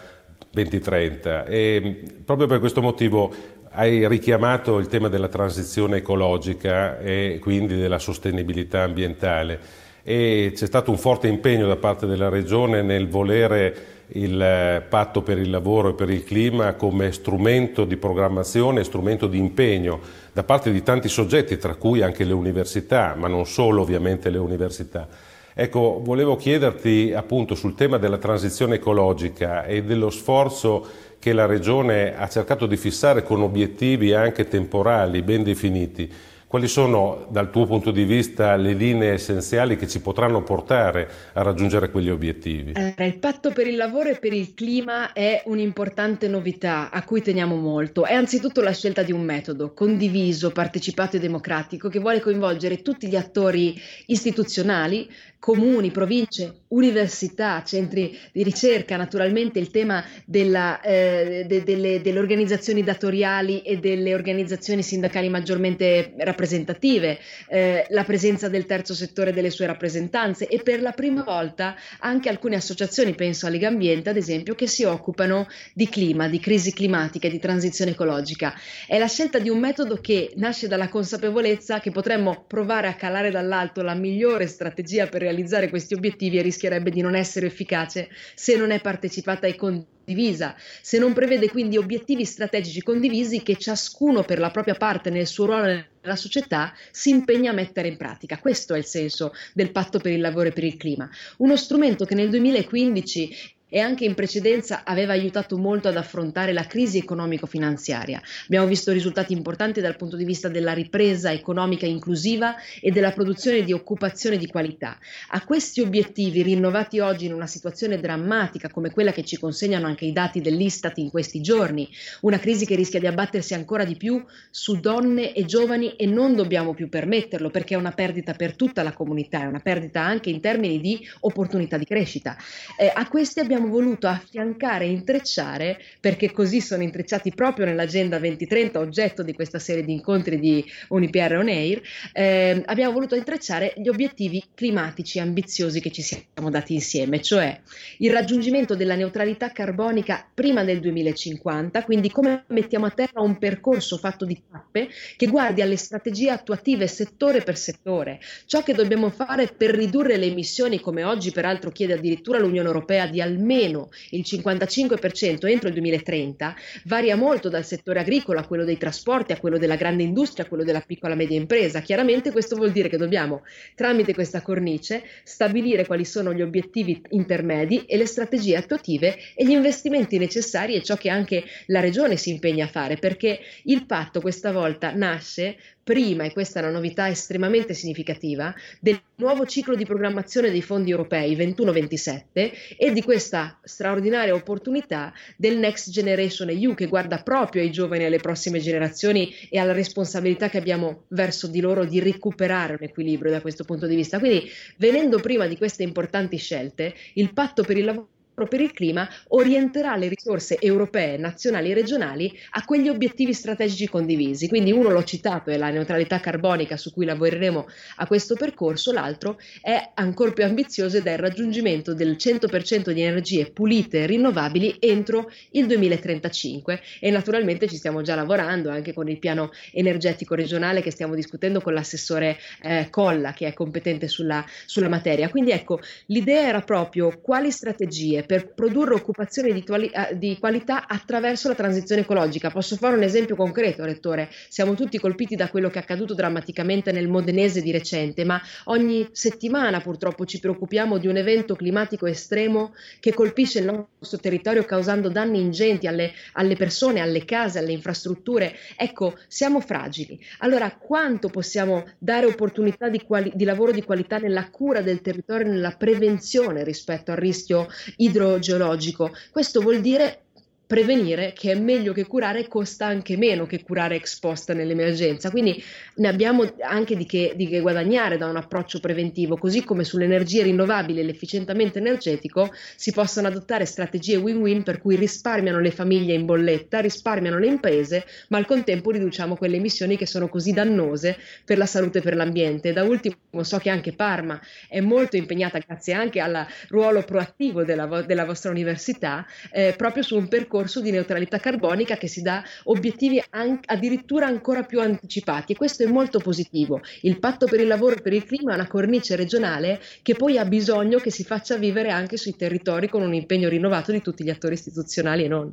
2030 0.51 1.45
e 1.45 2.03
proprio 2.25 2.47
per 2.47 2.59
questo 2.59 2.81
motivo 2.81 3.33
hai 3.73 4.09
richiamato 4.09 4.79
il 4.79 4.87
tema 4.87 5.09
della 5.09 5.29
transizione 5.29 5.99
ecologica 5.99 6.99
e 6.99 7.39
quindi 7.39 7.77
della 7.77 7.99
sostenibilità 7.99 8.83
ambientale 8.83 9.61
e 10.03 10.53
c'è 10.55 10.67
stato 10.67 10.91
un 10.91 10.99
forte 10.99 11.29
impegno 11.29 11.67
da 11.67 11.77
parte 11.77 12.07
della 12.07 12.29
Regione 12.29 12.83
nel 12.83 13.09
volere 13.09 13.99
il 14.13 14.41
eh, 14.41 14.83
patto 14.89 15.23
per 15.23 15.39
il 15.39 15.51
lavoro 15.51 15.91
e 15.91 15.95
per 15.95 16.11
il 16.11 16.25
clima 16.25 16.75
come 16.75 17.13
strumento 17.13 17.85
di 17.85 17.97
programmazione, 17.97 18.85
strumento 18.85 19.27
di 19.27 19.39
impegno 19.39 20.01
da 20.33 20.43
parte 20.43 20.73
di 20.73 20.83
tanti 20.83 21.09
soggetti, 21.09 21.59
tra 21.59 21.75
cui 21.75 22.03
anche 22.03 22.25
le 22.25 22.33
università, 22.33 23.15
ma 23.17 23.29
non 23.29 23.47
solo 23.47 23.83
ovviamente 23.83 24.31
le 24.31 24.39
università. 24.39 25.07
Ecco, 25.53 26.01
volevo 26.03 26.37
chiederti 26.37 27.13
appunto 27.15 27.55
sul 27.55 27.75
tema 27.75 27.99
della 27.99 28.19
transizione 28.19 28.77
ecologica 28.77 29.65
e 29.65 29.83
dello 29.83 30.11
sforzo 30.11 30.87
che 31.19 31.33
la 31.33 31.45
Regione 31.45 32.17
ha 32.17 32.29
cercato 32.29 32.67
di 32.67 32.77
fissare 32.77 33.23
con 33.23 33.43
obiettivi 33.43 34.15
anche 34.15 34.49
temporali 34.49 35.23
ben 35.23 35.43
definiti. 35.43 36.11
Quali 36.51 36.67
sono 36.67 37.29
dal 37.31 37.49
tuo 37.49 37.65
punto 37.65 37.93
di 37.93 38.03
vista 38.03 38.57
le 38.57 38.73
linee 38.73 39.13
essenziali 39.13 39.77
che 39.77 39.87
ci 39.87 40.01
potranno 40.01 40.43
portare 40.43 41.09
a 41.35 41.43
raggiungere 41.43 41.93
quegli 41.93 42.11
obiettivi? 42.11 42.73
Eh, 42.73 43.07
il 43.07 43.19
patto 43.21 43.53
per 43.53 43.69
il 43.69 43.77
lavoro 43.77 44.09
e 44.09 44.19
per 44.19 44.33
il 44.33 44.53
clima 44.53 45.13
è 45.13 45.45
un'importante 45.45 46.27
novità 46.27 46.91
a 46.91 47.05
cui 47.05 47.23
teniamo 47.23 47.55
molto. 47.55 48.05
È 48.05 48.15
anzitutto 48.15 48.63
la 48.63 48.73
scelta 48.73 49.05
di 49.05 49.13
un 49.13 49.23
metodo 49.23 49.73
condiviso, 49.73 50.51
partecipato 50.51 51.15
e 51.15 51.21
democratico 51.21 51.89
che 51.89 52.01
vuole 52.01 52.19
coinvolgere 52.19 52.83
tutti 52.83 53.07
gli 53.07 53.15
attori 53.15 53.81
istituzionali, 54.07 55.09
comuni, 55.41 55.91
province, 55.91 56.61
università, 56.69 57.65
centri 57.65 58.17
di 58.31 58.43
ricerca, 58.43 58.97
naturalmente 58.97 59.59
il 59.59 59.71
tema 59.71 60.05
della, 60.27 60.81
eh, 60.83 61.45
de, 61.49 61.65
delle, 61.65 62.03
delle, 62.03 62.19
organizzazioni 62.19 62.85
datoriali 62.85 63.63
e 63.63 63.79
delle 63.79 64.15
organizzazioni 64.15 64.83
sindacali 64.83 65.31
maggiormente 65.31 66.13
rappresentative, 66.19 67.19
eh, 67.49 67.87
la 67.89 68.05
presenza 68.05 68.49
del 68.49 68.67
terzo 68.67 68.95
settore 68.95 69.33
delle 69.33 69.51
sue 69.51 69.67
rappresentanze 69.67 70.47
e 70.47 70.61
per 70.63 70.83
la 70.83 70.93
prima 70.93 71.23
volta 71.25 71.75
anche 71.99 72.29
alcune 72.29 72.57
associazioni, 72.57 73.15
penso 73.15 73.47
a 73.47 73.49
Lega 73.49 73.69
Ambiente 73.69 74.11
ad 74.11 74.19
esempio, 74.19 74.55
che 74.55 74.67
si 74.67 74.85
occupano 74.85 75.49
di 75.73 75.89
clima, 75.89 76.29
di 76.29 76.39
crisi 76.39 76.73
climatica 76.75 77.29
e 77.29 77.31
di 77.31 77.39
transizione 77.39 77.93
ecologica. 77.93 78.55
È 78.87 78.99
la 78.99 79.09
scelta 79.09 79.39
di 79.39 79.49
un 79.49 79.59
metodo 79.59 79.97
che 79.97 80.33
nasce 80.37 80.69
dalla 80.69 80.91
consapevolezza 80.91 81.81
che 81.81 81.91
potremmo 81.91 82.45
provare 82.47 82.89
a 82.89 82.95
calare 82.95 83.31
dall'alto 83.31 83.81
la 83.81 83.95
migliore 83.95 84.47
strategia 84.47 85.07
per 85.07 85.29
realizzare 85.31 85.71
questi 85.71 85.95
obiettivi 85.95 86.39
e 86.39 86.43
rischierebbe 86.43 86.91
di 86.91 87.01
non 87.01 87.15
essere 87.15 87.47
efficace 87.47 88.09
se 88.35 88.57
non 88.57 88.71
è 88.71 88.81
partecipata 88.81 89.47
e 89.47 89.55
condivisa, 89.55 90.57
se 90.83 90.99
non 90.99 91.13
prevede 91.13 91.49
quindi 91.49 91.77
obiettivi 91.77 92.25
strategici 92.25 92.83
condivisi 92.83 93.43
che 93.43 93.57
ciascuno 93.57 94.25
per 94.25 94.41
la 94.41 94.51
propria 94.51 94.75
parte 94.75 95.11
nel 95.11 95.27
suo 95.27 95.47
ruolo 95.47 95.85
nella 96.03 96.17
società 96.17 96.75
si 96.91 97.11
impegna 97.11 97.53
a 97.53 97.55
mettere 97.55 97.89
in 97.89 97.97
pratica. 97.97 98.39
Questo 98.39 98.75
è 98.75 98.79
il 98.79 98.85
senso 98.85 99.33
del 99.55 99.71
patto 99.71 99.99
per 99.99 100.13
il 100.13 100.21
lavoro 100.21 100.49
e 100.49 100.53
per 100.53 100.65
il 100.65 100.77
clima, 100.77 101.09
uno 101.39 101.57
strumento 101.57 102.05
che 102.05 102.15
nel 102.15 102.29
2015 102.29 103.59
e 103.71 103.79
anche 103.79 104.05
in 104.05 104.15
precedenza 104.15 104.83
aveva 104.85 105.13
aiutato 105.13 105.57
molto 105.57 105.89
ad 105.89 105.97
affrontare 105.97 106.53
la 106.53 106.67
crisi 106.67 106.99
economico-finanziaria. 106.99 108.21
Abbiamo 108.45 108.67
visto 108.67 108.93
risultati 108.93 109.33
importanti 109.33 109.81
dal 109.81 109.97
punto 109.97 110.17
di 110.17 110.25
vista 110.25 110.49
della 110.49 110.75
ripresa 110.75 111.33
economica 111.33 111.87
inclusiva 111.87 112.57
e 112.81 112.91
della 112.91 113.13
produzione 113.13 113.63
di 113.63 113.73
occupazione 113.73 114.37
di 114.37 114.47
qualità. 114.49 114.99
A 115.29 115.43
questi 115.45 115.81
obiettivi, 115.81 116.43
rinnovati 116.43 116.99
oggi 116.99 117.27
in 117.27 117.33
una 117.33 117.47
situazione 117.47 117.99
drammatica 117.99 118.69
come 118.69 118.91
quella 118.91 119.13
che 119.13 119.25
ci 119.25 119.39
consegnano 119.39 119.87
anche 119.87 120.05
i 120.05 120.13
dati 120.13 120.41
dell'Istat 120.41 120.99
in 120.99 121.11
questi 121.11 121.41
giorni, 121.41 121.89
una 122.23 122.39
crisi 122.39 122.67
che 122.67 122.75
rischia 122.75 123.01
di 123.01 123.07
abbattersi 123.07 123.55
ancora 123.55 123.85
di 123.85 123.97
più 123.97 124.23
su 124.51 124.81
donne 124.81 125.33
e 125.33 125.45
giovani 125.45 125.95
e 125.97 126.07
non 126.07 126.35
dobbiamo 126.35 126.75
più 126.75 126.89
permetterlo 126.89 127.51
perché 127.51 127.75
è 127.75 127.79
una 127.79 127.93
perdita 127.93 128.33
per 128.35 128.57
tutta 128.57 128.83
la 128.83 128.93
comunità, 128.93 129.43
è 129.43 129.47
una 129.47 129.61
perdita 129.61 130.03
anche 130.03 130.31
in 130.31 130.41
termini 130.41 130.81
di 130.81 131.07
opportunità 131.21 131.77
di 131.77 131.85
crescita. 131.85 132.37
Eh, 132.77 132.91
a 132.93 133.09
questi 133.09 133.41
abbiamo 133.41 133.60
abbiamo 133.61 133.69
voluto 133.69 134.07
affiancare 134.07 134.87
e 134.87 134.91
intrecciare, 134.91 135.79
perché 136.01 136.33
così 136.33 136.61
sono 136.61 136.83
intrecciati 136.83 137.33
proprio 137.35 137.67
nell'agenda 137.67 138.19
2030, 138.19 138.79
oggetto 138.79 139.23
di 139.23 139.35
questa 139.35 139.59
serie 139.59 139.85
di 139.85 139.93
incontri 139.93 140.39
di 140.39 140.65
UniPR 140.89 141.37
On 141.37 141.49
Air, 141.49 141.83
eh, 142.13 142.63
abbiamo 142.65 142.93
voluto 142.93 143.15
intrecciare 143.15 143.75
gli 143.77 143.89
obiettivi 143.89 144.43
climatici 144.55 145.21
ambiziosi 145.21 145.81
che 145.81 145.91
ci 145.91 146.03
siamo 146.03 146.49
dati 146.51 146.73
insieme, 146.75 147.21
cioè 147.21 147.61
il 147.99 148.11
raggiungimento 148.11 148.75
della 148.75 148.95
neutralità 148.95 149.51
carbonica 149.51 150.27
prima 150.33 150.65
del 150.65 150.81
2050, 150.81 151.85
quindi 151.85 152.11
come 152.11 152.45
mettiamo 152.49 152.87
a 152.87 152.91
terra 152.91 153.21
un 153.21 153.39
percorso 153.39 153.99
fatto 153.99 154.25
di 154.25 154.41
tappe 154.51 154.89
che 155.17 155.27
guardi 155.27 155.61
alle 155.61 155.77
strategie 155.77 156.31
attuative 156.31 156.87
settore 156.87 157.43
per 157.43 157.59
settore, 157.59 158.21
ciò 158.47 158.63
che 158.63 158.73
dobbiamo 158.73 159.11
fare 159.11 159.49
per 159.55 159.71
ridurre 159.71 160.17
le 160.17 160.27
emissioni, 160.27 160.81
come 160.81 161.05
oggi 161.05 161.31
peraltro 161.31 161.71
chiede 161.71 161.95
addirittura 161.95 162.39
l'Unione 162.39 162.67
Europea 162.67 163.07
di 163.07 163.21
almeno 163.21 163.49
almeno 163.51 163.91
il 164.11 164.25
55% 164.25 165.49
entro 165.49 165.69
il 165.69 165.75
2030 165.75 166.55
varia 166.85 167.17
molto 167.17 167.49
dal 167.49 167.65
settore 167.65 167.99
agricolo 167.99 168.39
a 168.39 168.47
quello 168.47 168.65
dei 168.65 168.79
trasporti, 168.79 169.33
a 169.33 169.39
quello 169.39 169.59
della 169.59 169.75
grande 169.75 170.05
industria, 170.05 170.45
a 170.45 170.49
quello 170.49 170.63
della 170.63 170.81
piccola 170.81 171.15
e 171.15 171.17
media 171.17 171.37
impresa. 171.37 171.81
Chiaramente 171.81 172.31
questo 172.31 172.55
vuol 172.55 172.71
dire 172.71 172.89
che 172.89 172.97
dobbiamo, 172.97 173.43
tramite 173.75 174.15
questa 174.15 174.41
cornice, 174.41 175.03
stabilire 175.25 175.87
quali 175.87 176.05
sono 176.05 176.33
gli 176.33 176.43
obiettivi 176.43 177.03
intermedi 177.11 177.85
e 177.87 177.97
le 177.97 178.07
strategie 178.07 178.57
attuative 178.57 179.17
e 179.35 179.45
gli 179.45 179.51
investimenti 179.51 180.19
necessari 180.19 180.75
e 180.75 180.83
ciò 180.83 180.97
che 180.97 181.11
anche 181.11 181.45
la 181.67 181.81
Regione 181.81 182.17
si 182.17 182.31
impegna 182.31 182.67
a 182.67 182.69
fare, 182.69 182.97
perché 182.97 183.41
il 183.65 183.85
patto 183.87 184.21
questa 184.21 184.53
volta 184.53 184.93
nasce 184.95 185.57
prima, 185.91 186.23
e 186.23 186.33
questa 186.33 186.61
è 186.61 186.63
una 186.63 186.71
novità 186.71 187.09
estremamente 187.09 187.75
significativa, 187.75 188.55
del 188.79 189.03
nuovo 189.17 189.45
ciclo 189.45 189.75
di 189.75 189.85
programmazione 189.85 190.53
dei 190.53 190.63
fondi 190.63 190.93
europei 190.93 191.35
21-27 191.35 192.77
e 192.77 192.93
di 192.93 193.03
questa 193.03 193.59
straordinaria 193.65 194.33
opportunità 194.33 195.13
del 195.37 195.59
Next 195.59 195.91
Generation 195.91 196.49
EU 196.51 196.75
che 196.75 196.87
guarda 196.87 197.21
proprio 197.25 197.63
ai 197.63 197.73
giovani 197.73 198.05
e 198.05 198.07
alle 198.07 198.21
prossime 198.21 198.61
generazioni 198.61 199.35
e 199.49 199.59
alla 199.59 199.73
responsabilità 199.73 200.49
che 200.49 200.59
abbiamo 200.59 201.07
verso 201.09 201.49
di 201.49 201.59
loro 201.59 201.85
di 201.85 201.99
recuperare 201.99 202.75
un 202.75 202.85
equilibrio 202.85 203.33
da 203.33 203.41
questo 203.41 203.65
punto 203.65 203.89
di 203.89 203.97
vista. 203.97 204.21
Quindi, 204.21 204.49
venendo 204.77 205.19
prima 205.19 205.49
di 205.49 205.57
queste 205.57 205.83
importanti 205.83 206.37
scelte, 206.37 206.95
il 207.15 207.33
patto 207.33 207.65
per 207.65 207.77
il 207.77 207.85
lavoro 207.87 208.09
per 208.47 208.61
il 208.61 208.73
clima 208.73 209.09
orienterà 209.29 209.97
le 209.97 210.09
risorse 210.09 210.59
europee, 210.59 211.17
nazionali 211.17 211.71
e 211.71 211.75
regionali 211.75 212.33
a 212.51 212.65
quegli 212.65 212.89
obiettivi 212.89 213.33
strategici 213.33 213.89
condivisi. 213.89 214.49
Quindi 214.49 214.73
uno 214.73 214.91
l'ho 214.91 215.05
citato, 215.05 215.51
è 215.51 215.57
la 215.57 215.71
neutralità 215.71 216.21
carbonica 216.21 216.77
su 216.77 216.93
cui 216.93 217.05
lavoreremo 217.05 217.67
a 217.97 218.07
questo 218.07 218.35
percorso, 218.35 218.93
l'altro 218.93 219.39
è 219.61 219.91
ancora 219.95 220.33
più 220.33 220.45
ambizioso 220.45 220.97
ed 220.97 221.07
è 221.07 221.13
il 221.13 221.19
raggiungimento 221.19 221.95
del 221.95 222.17
100% 222.19 222.91
di 222.91 223.03
energie 223.03 223.51
pulite 223.51 224.03
e 224.03 224.07
rinnovabili 224.07 224.77
entro 224.79 225.31
il 225.53 225.67
2035 225.67 226.81
e 227.01 227.11
naturalmente 227.11 227.69
ci 227.69 227.77
stiamo 227.77 228.03
già 228.03 228.15
lavorando 228.15 228.71
anche 228.71 228.93
con 228.93 229.09
il 229.09 229.19
piano 229.19 229.51
energetico 229.73 230.35
regionale 230.35 230.83
che 230.83 230.91
stiamo 230.91 231.15
discutendo 231.15 231.61
con 231.61 231.75
l'assessore 231.75 232.39
eh, 232.63 232.89
Colla 232.91 233.33
che 233.33 233.47
è 233.47 233.53
competente 233.53 234.09
sulla, 234.09 234.45
sulla 234.67 234.89
materia. 234.89 235.29
Quindi 235.29 235.51
ecco, 235.51 235.81
l'idea 236.07 236.47
era 236.49 236.61
proprio 236.61 237.21
quali 237.21 237.51
strategie 237.51 238.25
per 238.31 238.55
produrre 238.55 238.95
occupazione 238.95 239.53
di, 239.53 239.65
tuali- 239.65 239.89
eh, 239.89 240.17
di, 240.17 240.39
qualità 240.39 240.87
attraverso 240.87 241.49
la 241.49 241.57
transizione 241.57 242.03
ecologica. 242.03 242.49
Posso 242.49 242.77
fare 242.77 242.95
un 242.95 243.03
esempio 243.03 243.35
concreto, 243.35 243.85
Rettore? 243.85 244.29
Siamo 244.49 244.75
tutti 244.75 245.01
colpiti 245.01 245.35
da 245.35 245.49
quello 245.49 245.69
che 245.69 245.81
è 245.81 245.83
accaduto 245.83 246.15
drammaticamente 246.15 246.93
nel 246.93 247.09
Modenese 247.09 247.61
di 247.61 247.73
recente, 247.73 248.25
ma 248.25 248.41
ogni 248.67 249.09
settimana 249.11 249.81
purtroppo 249.81 250.27
ci 250.27 250.39
preoccupiamo 250.39 250.99
di 250.99 251.09
un 251.09 251.17
evento 251.17 251.57
climatico 251.57 252.07
estremo 252.07 252.73
che 253.01 253.13
colpisce 253.13 253.59
il 253.59 253.65
nostro 253.65 254.21
territorio 254.21 254.63
causando 254.63 255.09
danni 255.09 255.41
ingenti 255.41 255.89
alle, 255.89 256.13
alle 256.35 256.55
persone, 256.55 257.01
alle 257.01 257.25
case, 257.25 257.59
alle 257.59 257.73
infrastrutture. 257.73 258.55
Ecco, 258.77 259.19
siamo 259.27 259.59
fragili. 259.59 260.17
Allora, 260.39 260.71
quanto 260.77 261.31
possiamo 261.31 261.85
dare 261.99 262.27
opportunità 262.27 262.89
di, 262.89 263.03
quali- 263.03 263.33
di 263.35 263.43
lavoro 263.43 263.73
di 263.73 263.83
qualità 263.83 264.19
nella 264.19 264.49
cura 264.51 264.83
del 264.83 265.01
territorio, 265.01 265.51
nella 265.51 265.73
prevenzione 265.73 266.63
rispetto 266.63 267.11
al 267.11 267.17
rischio 267.17 267.67
idrogeologico? 267.97 268.10
Idrogeologico. 268.11 269.11
Questo 269.31 269.61
vuol 269.61 269.81
dire 269.81 270.25
prevenire 270.71 271.33
che 271.35 271.51
è 271.51 271.59
meglio 271.59 271.93
che 271.93 272.07
curare 272.07 272.47
costa 272.47 272.87
anche 272.87 273.17
meno 273.17 273.45
che 273.45 273.65
curare 273.65 273.97
ex 273.97 274.21
post 274.21 274.53
nell'emergenza. 274.53 275.29
Quindi 275.29 275.61
ne 275.97 276.07
abbiamo 276.07 276.49
anche 276.61 276.95
di 276.95 277.07
che, 277.07 277.33
di 277.35 277.49
che, 277.49 277.59
guadagnare 277.59 278.17
da 278.17 278.29
un 278.29 278.37
approccio 278.37 278.79
preventivo, 278.79 279.37
così 279.37 279.65
come 279.65 279.83
sulle 279.83 280.05
energie 280.05 280.45
rinnovabili 280.45 281.01
e 281.01 281.03
l'efficientamento 281.03 281.79
energetico 281.79 282.53
si 282.77 282.93
possono 282.93 283.27
adottare 283.27 283.65
strategie 283.65 284.15
win-win 284.15 284.63
per 284.63 284.81
cui 284.81 284.95
risparmiano 284.95 285.59
le 285.59 285.73
famiglie 285.73 286.15
in 286.15 286.25
bolletta, 286.25 286.79
risparmiano 286.79 287.41
le 287.41 287.49
imprese, 287.49 288.05
ma 288.29 288.39
al 288.39 288.47
contempo 288.47 288.93
riduciamo 288.93 289.35
quelle 289.35 289.57
emissioni 289.57 289.97
che 289.97 290.07
sono 290.07 290.29
così 290.29 290.53
dannose 290.53 291.19
per 291.45 291.59
la 291.59 291.67
salute 291.67 291.99
e 291.99 292.03
per 292.03 292.15
l'ambiente. 292.15 292.73
Da 292.73 292.85
ultimo 292.85 293.17
so 293.43 293.59
che 293.59 293.71
anche 293.71 293.93
Parma 293.93 294.41
è 294.69 294.79
molto 294.79 295.17
impegnata, 295.17 295.59
grazie 295.59 295.95
anche 295.95 296.21
al 296.21 296.47
ruolo 296.69 297.03
proattivo 297.03 297.65
della, 297.65 298.03
della 298.03 298.25
vostra 298.25 298.53
università, 298.53 299.27
eh, 299.51 299.75
proprio 299.77 300.05
su 300.05 300.17
un 300.17 300.29
percorso 300.29 300.59
percorso 300.61 300.81
di 300.81 300.91
neutralità 300.91 301.39
carbonica 301.39 301.97
che 301.97 302.07
si 302.07 302.21
dà 302.21 302.43
obiettivi 302.65 303.23
an- 303.31 303.61
addirittura 303.65 304.27
ancora 304.27 304.63
più 304.63 304.81
anticipati 304.81 305.53
e 305.53 305.57
questo 305.57 305.85
è 305.85 305.87
molto 305.87 306.19
positivo. 306.19 306.81
Il 307.03 307.19
patto 307.19 307.47
per 307.47 307.61
il 307.61 307.67
lavoro 307.67 307.97
e 307.97 308.03
per 308.03 308.13
il 308.13 308.25
clima 308.25 308.53
è 308.53 308.55
una 308.55 308.67
cornice 308.67 309.17
regionale 309.17 309.81
che 310.03 310.15
poi 310.15 310.37
ha 310.37 310.45
bisogno 310.45 310.99
che 310.99 311.11
si 311.11 311.25
faccia 311.25 311.57
vivere 311.57 311.91
anche 311.91 312.19
sui 312.19 312.37
territori 312.37 312.89
con 312.89 313.01
un 313.03 313.15
impegno 313.15 313.49
rinnovato 313.49 313.91
di 313.91 314.03
tutti 314.03 314.23
gli 314.23 314.31
attori 314.31 314.55
istituzionali 314.55 315.25
e 315.25 315.29
non. 315.29 315.53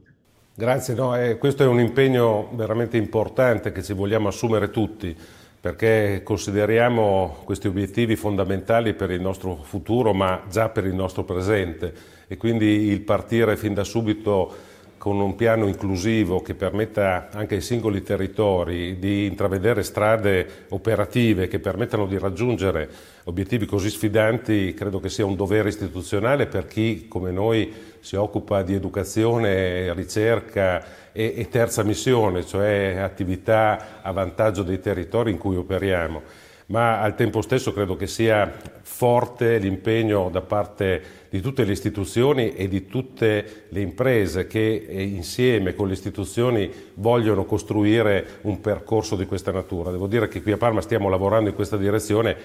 Grazie, 0.53 0.93
no, 0.93 1.15
eh, 1.15 1.37
questo 1.37 1.63
è 1.63 1.67
un 1.67 1.79
impegno 1.79 2.49
veramente 2.53 2.97
importante 2.97 3.71
che 3.71 3.83
ci 3.83 3.93
vogliamo 3.93 4.27
assumere 4.27 4.69
tutti 4.71 5.15
perché 5.59 6.21
consideriamo 6.23 7.37
questi 7.43 7.67
obiettivi 7.67 8.15
fondamentali 8.15 8.93
per 8.93 9.11
il 9.11 9.21
nostro 9.21 9.55
futuro 9.63 10.13
ma 10.13 10.43
già 10.49 10.69
per 10.69 10.85
il 10.85 10.93
nostro 10.93 11.23
presente 11.23 11.93
e 12.27 12.37
quindi 12.37 12.65
il 12.65 13.01
partire 13.01 13.57
fin 13.57 13.73
da 13.73 13.83
subito 13.83 14.66
con 14.97 15.19
un 15.19 15.35
piano 15.35 15.67
inclusivo 15.67 16.41
che 16.41 16.55
permetta 16.55 17.29
anche 17.31 17.55
ai 17.55 17.61
singoli 17.61 18.01
territori 18.01 18.97
di 18.99 19.25
intravedere 19.25 19.83
strade 19.83 20.65
operative 20.69 21.47
che 21.47 21.59
permettano 21.59 22.07
di 22.07 22.17
raggiungere 22.17 22.89
obiettivi 23.25 23.65
così 23.65 23.89
sfidanti, 23.89 24.73
credo 24.73 24.99
che 24.99 25.09
sia 25.09 25.25
un 25.25 25.35
dovere 25.35 25.69
istituzionale 25.69 26.47
per 26.47 26.65
chi 26.67 27.07
come 27.07 27.31
noi 27.31 27.73
si 27.99 28.15
occupa 28.15 28.63
di 28.63 28.73
educazione, 28.73 29.93
ricerca 29.93 30.83
e, 31.11 31.33
e 31.35 31.47
terza 31.49 31.83
missione, 31.83 32.45
cioè 32.45 32.97
attività 32.97 34.01
a 34.01 34.11
vantaggio 34.11 34.63
dei 34.63 34.79
territori 34.79 35.31
in 35.31 35.37
cui 35.37 35.55
operiamo. 35.55 36.45
Ma 36.67 37.01
al 37.01 37.15
tempo 37.15 37.41
stesso 37.41 37.71
credo 37.71 37.95
che 37.95 38.07
sia 38.07 38.51
forte 38.81 39.57
l'impegno 39.57 40.29
da 40.29 40.41
parte 40.41 41.01
di 41.29 41.39
tutte 41.39 41.63
le 41.63 41.71
istituzioni 41.71 42.55
e 42.55 42.67
di 42.67 42.87
tutte 42.87 43.65
le 43.69 43.79
imprese 43.79 44.47
che 44.47 44.85
eh, 44.87 45.03
insieme 45.03 45.75
con 45.75 45.87
le 45.87 45.93
istituzioni 45.93 46.69
vogliono 46.95 47.45
costruire 47.45 48.39
un 48.41 48.59
percorso 48.59 49.15
di 49.15 49.25
questa 49.25 49.51
natura. 49.51 49.91
Devo 49.91 50.07
dire 50.07 50.27
che 50.27 50.41
qui 50.41 50.51
a 50.51 50.57
Parma 50.57 50.81
stiamo 50.81 51.09
lavorando 51.09 51.49
in 51.49 51.55
questa 51.55 51.77
direzione, 51.77 52.35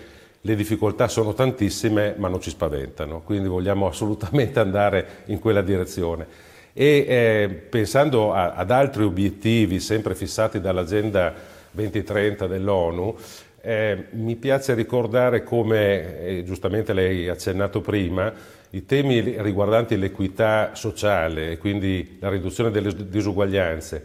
le 0.41 0.55
difficoltà 0.55 1.09
sono 1.09 1.35
tantissime 1.35 2.15
ma 2.17 2.29
non 2.29 2.41
ci 2.41 2.51
spaventano, 2.51 3.23
quindi 3.23 3.49
vogliamo 3.49 3.87
assolutamente 3.89 4.61
andare 4.61 5.07
in 5.27 5.41
quella 5.41 5.63
direzione. 5.63 6.51
E 6.73 7.05
eh, 7.09 7.49
pensando 7.49 8.33
a, 8.33 8.53
ad 8.53 8.71
altri 8.71 9.03
obiettivi 9.03 9.81
sempre 9.81 10.15
fissati 10.15 10.61
dall'agenda 10.61 11.35
2030 11.73 12.47
dell'ONU, 12.47 13.17
eh, 13.63 14.07
mi 14.11 14.35
piace 14.37 14.75
ricordare 14.75 15.45
come, 15.45 16.21
eh, 16.21 16.43
giustamente 16.45 16.93
lei 16.93 17.29
ha 17.29 17.33
accennato 17.33 17.81
prima, 17.81 18.33
i 18.71 18.85
temi 18.85 19.21
riguardanti 19.41 19.97
l'equità 19.97 20.75
sociale, 20.75 21.59
quindi 21.59 22.17
la 22.21 22.29
riduzione 22.29 22.71
delle 22.71 22.93
disuguaglianze, 23.09 24.05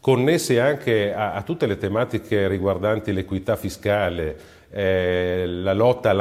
connessi 0.00 0.58
anche 0.58 1.12
a, 1.12 1.34
a 1.34 1.42
tutte 1.42 1.66
le 1.66 1.76
tematiche 1.76 2.48
riguardanti 2.48 3.12
l'equità 3.12 3.56
fiscale, 3.56 4.36
eh, 4.76 5.44
la 5.46 5.72
lotta 5.72 6.12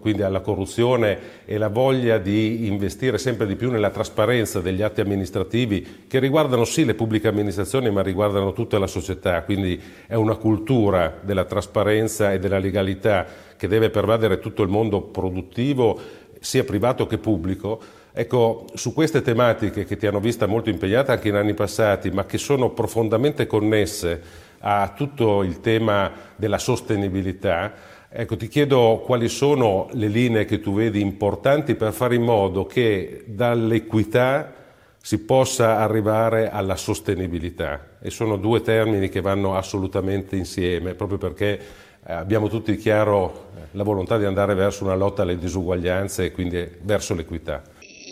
quindi 0.00 0.22
alla 0.22 0.38
corruzione 0.38 1.18
e 1.44 1.58
la 1.58 1.66
voglia 1.66 2.18
di 2.18 2.68
investire 2.68 3.18
sempre 3.18 3.44
di 3.44 3.56
più 3.56 3.72
nella 3.72 3.90
trasparenza 3.90 4.60
degli 4.60 4.82
atti 4.82 5.00
amministrativi 5.00 6.04
che 6.06 6.20
riguardano 6.20 6.64
sì 6.64 6.84
le 6.84 6.94
pubbliche 6.94 7.26
amministrazioni 7.26 7.90
ma 7.90 8.00
riguardano 8.00 8.52
tutta 8.52 8.78
la 8.78 8.86
società, 8.86 9.42
quindi 9.42 9.80
è 10.06 10.14
una 10.14 10.36
cultura 10.36 11.18
della 11.22 11.44
trasparenza 11.44 12.32
e 12.32 12.38
della 12.38 12.58
legalità 12.58 13.26
che 13.56 13.66
deve 13.66 13.90
pervadere 13.90 14.38
tutto 14.38 14.62
il 14.62 14.68
mondo 14.68 15.00
produttivo 15.00 15.98
sia 16.38 16.62
privato 16.62 17.06
che 17.06 17.18
pubblico. 17.18 17.80
Ecco, 18.12 18.66
su 18.74 18.92
queste 18.92 19.22
tematiche 19.22 19.84
che 19.84 19.96
ti 19.96 20.06
hanno 20.06 20.20
vista 20.20 20.46
molto 20.46 20.68
impegnata 20.70 21.12
anche 21.12 21.28
in 21.28 21.34
anni 21.34 21.54
passati, 21.54 22.10
ma 22.10 22.26
che 22.26 22.38
sono 22.38 22.70
profondamente 22.70 23.46
connesse 23.46 24.50
a 24.64 24.92
tutto 24.96 25.42
il 25.42 25.60
tema 25.60 26.10
della 26.36 26.58
sostenibilità, 26.58 27.72
ecco, 28.08 28.36
ti 28.36 28.48
chiedo 28.48 29.02
quali 29.04 29.28
sono 29.28 29.88
le 29.92 30.06
linee 30.06 30.44
che 30.44 30.60
tu 30.60 30.74
vedi 30.74 31.00
importanti 31.00 31.74
per 31.74 31.92
fare 31.92 32.14
in 32.14 32.22
modo 32.22 32.64
che 32.64 33.24
dall'equità 33.26 34.60
si 35.00 35.18
possa 35.18 35.78
arrivare 35.78 36.48
alla 36.48 36.76
sostenibilità. 36.76 37.88
E 38.00 38.10
sono 38.10 38.36
due 38.36 38.62
termini 38.62 39.08
che 39.08 39.20
vanno 39.20 39.56
assolutamente 39.56 40.36
insieme, 40.36 40.94
proprio 40.94 41.18
perché 41.18 41.58
eh, 42.04 42.12
abbiamo 42.12 42.48
tutti 42.48 42.76
chiaro 42.76 43.48
eh, 43.56 43.60
la 43.72 43.82
volontà 43.82 44.16
di 44.16 44.24
andare 44.24 44.54
verso 44.54 44.84
una 44.84 44.94
lotta 44.94 45.22
alle 45.22 45.38
disuguaglianze 45.38 46.26
e 46.26 46.32
quindi 46.32 46.68
verso 46.82 47.14
l'equità. 47.14 47.62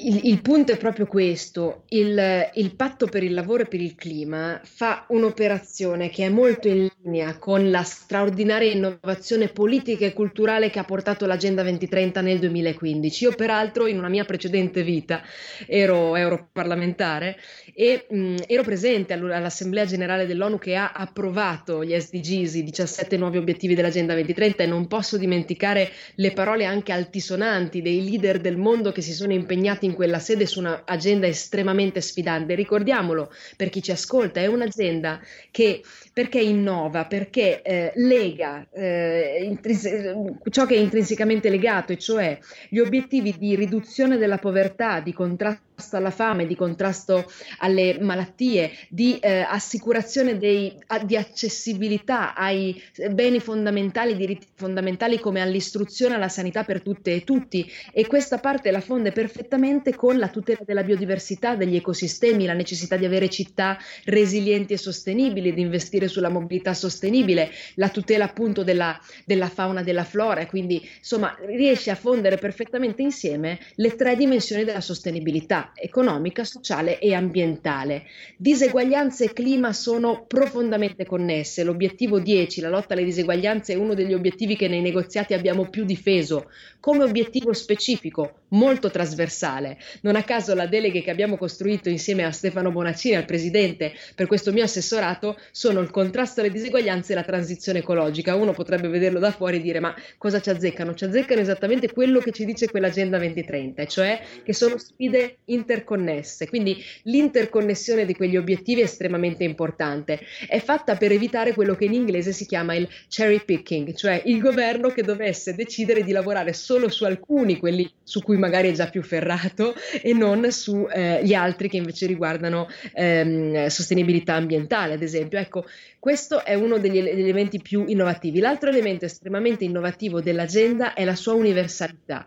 Il, 0.02 0.21
il, 0.25 0.40
punto 0.40 0.73
è 0.73 0.78
proprio 0.78 1.07
questo, 1.07 1.83
il, 1.88 2.50
il, 2.54 2.75
patto 2.75 3.07
per 3.07 3.23
il 3.23 3.35
lavoro 3.35 3.64
e 3.64 3.66
per 3.66 3.80
il 3.80 3.95
clima 3.95 4.59
fa 4.64 5.04
un'operazione 5.09 6.09
che 6.09 6.25
è 6.25 6.28
molto 6.30 6.69
in 6.69 6.88
linea 7.02 7.37
con 7.37 7.71
la 7.71 7.83
straordinaria 7.83 8.73
innovazione 8.73 9.49
politica 9.49 10.07
e 10.07 10.14
culturale 10.14 10.71
che 10.71 10.78
ha 10.78 10.85
portato 10.85 11.26
l'Agenda 11.26 11.62
2030 11.62 12.21
nel 12.23 12.38
2015. 12.38 13.25
Io 13.25 13.35
peraltro 13.35 13.87
in 13.87 13.99
una 13.99 14.09
mia 14.09 14.25
precedente 14.25 14.83
vita 14.83 15.23
ero 15.66 16.16
europarlamentare 16.16 17.37
e 17.74 18.06
mh, 18.08 18.36
ero 18.46 18.62
presente 18.62 19.12
all'Assemblea 19.12 19.84
Generale 19.84 20.26
dell'ONU 20.26 20.58
che 20.58 20.76
ha 20.76 20.92
approvato 20.92 21.84
gli 21.84 21.98
SDGs, 21.98 22.54
i 22.54 22.64
17 22.64 23.16
nuovi 23.16 23.38
obiettivi 23.38 23.74
dell'Agenda 23.74 24.14
2030 24.14 24.62
e 24.62 24.66
non 24.66 24.86
posso 24.86 25.16
dimenticare 25.16 25.90
le 26.16 26.32
parole 26.32 26.64
anche 26.64 26.92
altisonanti 26.92 27.82
dei 27.82 28.08
leader 28.08 28.40
del 28.40 28.56
mondo 28.56 28.92
che 28.92 29.02
si 29.02 29.12
sono 29.12 29.32
impegnati 29.32 29.86
in 29.86 29.94
quella 29.94 30.18
sede 30.18 30.46
su 30.46 30.60
un'agenda 30.60 31.26
estremamente 31.26 32.00
sfidante. 32.00 32.54
Ricordiamolo 32.54 33.32
per 33.56 33.70
chi 33.70 33.82
ci 33.82 33.90
ascolta, 33.90 34.40
è 34.40 34.46
un'agenda 34.46 35.20
che 35.50 35.82
perché 36.12 36.40
innova, 36.40 37.06
perché 37.06 37.62
eh, 37.62 37.92
lega 37.94 38.66
eh, 38.72 39.40
intrinse- 39.42 40.14
ciò 40.50 40.66
che 40.66 40.74
è 40.74 40.78
intrinsecamente 40.78 41.48
legato, 41.48 41.92
e 41.92 41.98
cioè 41.98 42.38
gli 42.68 42.78
obiettivi 42.78 43.36
di 43.38 43.54
riduzione 43.54 44.16
della 44.18 44.38
povertà, 44.38 45.00
di 45.00 45.12
contrasto 45.12 45.69
alla 45.92 46.10
fame, 46.10 46.46
di 46.46 46.56
contrasto 46.56 47.30
alle 47.58 47.99
malattie, 48.00 48.72
di 48.88 49.18
eh, 49.18 49.40
assicurazione 49.40 50.38
dei, 50.38 50.76
di 51.04 51.16
accessibilità 51.16 52.34
ai 52.34 52.80
beni 53.10 53.40
fondamentali, 53.40 54.16
diritti 54.16 54.46
fondamentali 54.54 55.18
come 55.18 55.40
all'istruzione, 55.40 56.14
alla 56.14 56.28
sanità 56.28 56.64
per 56.64 56.82
tutte 56.82 57.14
e 57.14 57.25
tutti. 57.25 57.70
E 57.92 58.06
questa 58.06 58.38
parte 58.38 58.70
la 58.70 58.80
fonde 58.80 59.12
perfettamente 59.12 59.94
con 59.94 60.18
la 60.18 60.28
tutela 60.28 60.60
della 60.64 60.82
biodiversità, 60.82 61.54
degli 61.54 61.76
ecosistemi, 61.76 62.46
la 62.46 62.52
necessità 62.52 62.96
di 62.96 63.04
avere 63.04 63.28
città 63.28 63.78
resilienti 64.04 64.75
e 64.75 64.78
sostenibili, 64.78 65.54
di 65.54 65.60
investire 65.60 66.08
sulla 66.08 66.28
mobilità 66.28 66.75
sostenibile, 66.75 67.50
la 67.75 67.88
tutela 67.88 68.25
appunto 68.25 68.62
della, 68.62 68.99
della 69.25 69.49
fauna 69.49 69.82
della 69.82 70.04
flora. 70.04 70.47
Quindi 70.47 70.86
insomma 70.99 71.36
riesce 71.47 71.90
a 71.90 71.95
fondere 71.95 72.36
perfettamente 72.36 73.02
insieme 73.02 73.58
le 73.76 73.95
tre 73.97 74.16
dimensioni 74.16 74.64
della 74.64 74.80
sostenibilità 74.80 75.70
economica, 75.75 76.45
sociale 76.45 76.99
e 76.99 77.15
ambientale. 77.15 78.04
Diseguaglianze 78.37 79.25
e 79.25 79.33
clima 79.33 79.73
sono 79.73 80.25
profondamente 80.26 81.04
connesse. 81.04 81.65
L'obiettivo 81.65 82.19
10, 82.21 82.61
la 82.61 82.69
lotta 82.69 82.95
alle 82.95 83.04
diseguaglianze, 83.04 83.73
è 83.73 83.76
uno 83.76 83.95
degli 83.95 84.15
obiettivi 84.15 84.56
che 84.56 84.69
nei 84.69 84.80
negoziati 84.80 85.35
abbiamo 85.35 85.69
più 85.69 85.85
difeso 85.85 86.49
come 86.80 87.04
obiettivo 87.04 87.52
specifico, 87.52 88.41
molto 88.49 88.91
trasversale. 88.91 89.76
Non 90.00 90.17
a 90.17 90.23
caso 90.23 90.54
la 90.54 90.67
delega 90.67 91.00
che 91.00 91.11
abbiamo 91.11 91.37
costruito 91.37 91.89
insieme 91.91 92.25
a 92.25 92.33
Stefano 92.33 92.73
Bonaccini, 92.73 93.17
al 93.17 93.26
Presidente, 93.26 93.93
per 94.15 94.26
questo 94.26 94.50
mio 94.50 94.65
assessorato, 94.65 95.37
sono 95.50 95.80
il 95.80 95.91
contrasto 95.91 96.41
alle 96.41 96.50
diseguaglianze 96.50 97.13
e 97.13 97.17
la 97.17 97.23
transizione 97.23 97.80
ecologica. 97.80 98.35
Uno 98.35 98.52
potrebbe 98.52 98.89
vederlo 98.89 99.19
da 99.19 99.30
fuori 99.30 99.59
e 99.59 99.61
dire 99.61 99.78
ma 99.78 99.95
cosa 100.17 100.41
ci 100.41 100.49
azzeccano? 100.49 100.95
Ci 100.95 101.04
azzeccano 101.04 101.41
esattamente 101.41 101.93
quello 101.93 102.19
che 102.21 102.33
ci 102.33 102.45
dice 102.45 102.69
quell'agenda 102.69 103.19
2030, 103.19 103.85
cioè 103.87 104.21
che 104.43 104.54
sono 104.54 104.78
sfide 104.78 105.39
interconnesse. 105.60 106.49
Quindi 106.49 106.82
l'interconnessione 107.04 108.04
di 108.04 108.14
quegli 108.14 108.36
obiettivi 108.36 108.80
è 108.80 108.84
estremamente 108.84 109.44
importante. 109.44 110.20
È 110.46 110.58
fatta 110.60 110.96
per 110.96 111.12
evitare 111.12 111.54
quello 111.54 111.75
che 111.75 111.84
in 111.84 111.92
inglese 111.92 112.32
si 112.32 112.46
chiama 112.46 112.75
il 112.75 112.88
cherry 113.08 113.44
picking, 113.44 113.94
cioè 113.94 114.23
il 114.25 114.40
governo 114.40 114.88
che 114.88 115.02
dovesse 115.02 115.54
decidere 115.54 116.02
di 116.02 116.12
lavorare 116.12 116.52
solo 116.52 116.88
su 116.88 117.04
alcuni, 117.04 117.58
quelli 117.58 117.90
su 118.02 118.23
cui 118.23 118.36
magari 118.36 118.68
è 118.70 118.73
già 118.73 118.88
più 118.88 119.02
ferrato, 119.02 119.75
e 120.02 120.12
non 120.12 120.50
sugli 120.50 120.88
eh, 120.92 121.34
altri 121.34 121.68
che 121.68 121.76
invece 121.76 122.06
riguardano 122.06 122.68
ehm, 122.94 123.66
sostenibilità 123.66 124.34
ambientale, 124.34 124.94
ad 124.94 125.02
esempio. 125.02 125.38
Ecco, 125.38 125.64
questo 125.99 126.44
è 126.44 126.54
uno 126.54 126.78
degli, 126.78 127.02
degli 127.02 127.20
elementi 127.20 127.60
più 127.60 127.84
innovativi. 127.86 128.40
L'altro 128.40 128.70
elemento 128.70 129.04
estremamente 129.04 129.64
innovativo 129.64 130.20
dell'agenda 130.20 130.94
è 130.94 131.04
la 131.04 131.14
sua 131.14 131.34
universalità. 131.34 132.26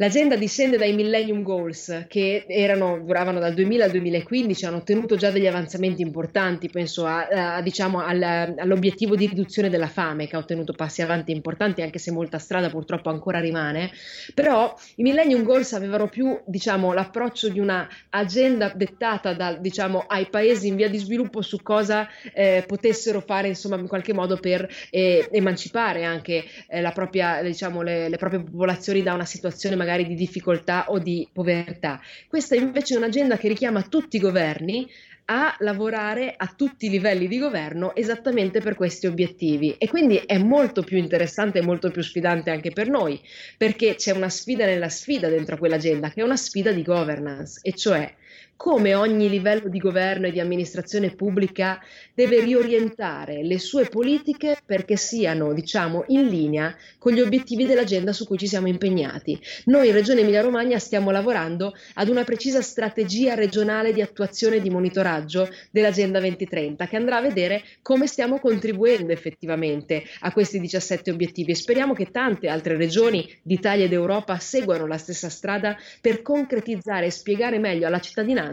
L'agenda 0.00 0.36
discende 0.36 0.76
dai 0.76 0.94
Millennium 0.94 1.42
Goals 1.42 2.04
che 2.06 2.44
erano, 2.46 3.00
duravano 3.00 3.40
dal 3.40 3.52
2000 3.52 3.84
al 3.84 3.90
2015, 3.90 4.64
hanno 4.64 4.76
ottenuto 4.76 5.16
già 5.16 5.32
degli 5.32 5.48
avanzamenti 5.48 6.02
importanti, 6.02 6.68
penso 6.68 7.04
a, 7.04 7.56
a, 7.56 7.62
diciamo, 7.62 7.98
al, 7.98 8.22
all'obiettivo 8.22 9.16
di 9.16 9.26
riduzione 9.26 9.68
della 9.68 9.88
fame 9.88 10.28
che 10.28 10.36
ha 10.36 10.38
ottenuto 10.38 10.72
passi 10.72 11.02
avanti 11.02 11.32
importanti 11.32 11.82
anche 11.82 11.98
se 11.98 12.12
molta 12.12 12.38
strada 12.38 12.70
purtroppo 12.70 13.10
ancora 13.10 13.40
rimane, 13.40 13.90
però 14.34 14.72
i 14.94 15.02
Millennium 15.02 15.42
Goals 15.42 15.72
avevano 15.72 16.06
più 16.06 16.42
diciamo, 16.46 16.92
l'approccio 16.92 17.48
di 17.48 17.58
una 17.58 17.88
agenda 18.10 18.72
dettata 18.72 19.32
da, 19.34 19.54
diciamo, 19.54 20.04
ai 20.06 20.28
paesi 20.30 20.68
in 20.68 20.76
via 20.76 20.88
di 20.88 20.98
sviluppo 20.98 21.42
su 21.42 21.60
cosa 21.60 22.08
eh, 22.32 22.62
potessero 22.64 23.20
fare 23.20 23.48
insomma, 23.48 23.74
in 23.74 23.88
qualche 23.88 24.14
modo 24.14 24.36
per 24.36 24.64
eh, 24.90 25.28
emancipare 25.32 26.04
anche 26.04 26.44
eh, 26.68 26.88
propria, 26.94 27.42
diciamo, 27.42 27.82
le, 27.82 28.08
le 28.08 28.16
proprie 28.16 28.44
popolazioni 28.44 29.02
da 29.02 29.12
una 29.12 29.24
situazione 29.24 29.74
magari 29.74 29.86
magari 29.88 30.06
di 30.06 30.14
difficoltà 30.14 30.90
o 30.90 30.98
di 30.98 31.26
povertà. 31.32 32.00
Questa 32.28 32.54
invece 32.54 32.94
è 32.94 32.96
un'agenda 32.98 33.38
che 33.38 33.48
richiama 33.48 33.82
tutti 33.82 34.16
i 34.16 34.20
governi 34.20 34.86
a 35.30 35.54
lavorare 35.60 36.34
a 36.36 36.46
tutti 36.56 36.86
i 36.86 36.90
livelli 36.90 37.26
di 37.26 37.38
governo 37.38 37.94
esattamente 37.94 38.60
per 38.60 38.74
questi 38.74 39.06
obiettivi 39.06 39.74
e 39.76 39.86
quindi 39.86 40.16
è 40.16 40.38
molto 40.38 40.82
più 40.82 40.96
interessante 40.96 41.58
e 41.58 41.62
molto 41.62 41.90
più 41.90 42.00
sfidante 42.02 42.50
anche 42.50 42.70
per 42.70 42.88
noi 42.88 43.20
perché 43.58 43.94
c'è 43.94 44.12
una 44.12 44.30
sfida 44.30 44.64
nella 44.64 44.88
sfida 44.88 45.28
dentro 45.28 45.58
quell'agenda 45.58 46.08
che 46.08 46.22
è 46.22 46.24
una 46.24 46.36
sfida 46.36 46.72
di 46.72 46.82
governance 46.82 47.60
e 47.62 47.74
cioè 47.74 48.10
come 48.58 48.96
ogni 48.96 49.28
livello 49.28 49.68
di 49.68 49.78
governo 49.78 50.26
e 50.26 50.32
di 50.32 50.40
amministrazione 50.40 51.14
pubblica 51.14 51.80
deve 52.12 52.40
riorientare 52.40 53.44
le 53.44 53.56
sue 53.60 53.84
politiche 53.84 54.58
perché 54.66 54.96
siano, 54.96 55.52
diciamo, 55.52 56.02
in 56.08 56.26
linea 56.26 56.76
con 56.98 57.12
gli 57.12 57.20
obiettivi 57.20 57.66
dell'agenda 57.66 58.12
su 58.12 58.26
cui 58.26 58.36
ci 58.36 58.48
siamo 58.48 58.66
impegnati. 58.66 59.40
Noi 59.66 59.86
in 59.86 59.94
Regione 59.94 60.22
Emilia-Romagna 60.22 60.80
stiamo 60.80 61.12
lavorando 61.12 61.72
ad 61.94 62.08
una 62.08 62.24
precisa 62.24 62.60
strategia 62.60 63.34
regionale 63.34 63.92
di 63.92 64.02
attuazione 64.02 64.56
e 64.56 64.60
di 64.60 64.70
monitoraggio 64.70 65.48
dell'Agenda 65.70 66.18
2030 66.18 66.88
che 66.88 66.96
andrà 66.96 67.18
a 67.18 67.22
vedere 67.22 67.62
come 67.80 68.08
stiamo 68.08 68.40
contribuendo 68.40 69.12
effettivamente 69.12 70.02
a 70.18 70.32
questi 70.32 70.58
17 70.58 71.12
obiettivi 71.12 71.52
e 71.52 71.54
speriamo 71.54 71.94
che 71.94 72.10
tante 72.10 72.48
altre 72.48 72.76
regioni 72.76 73.24
d'Italia 73.40 73.84
ed 73.84 73.92
Europa 73.92 74.36
seguano 74.40 74.88
la 74.88 74.98
stessa 74.98 75.28
strada 75.28 75.76
per 76.00 76.22
concretizzare 76.22 77.06
e 77.06 77.10
spiegare 77.12 77.60
meglio 77.60 77.86
alla 77.86 78.00
cittadinanza 78.00 78.46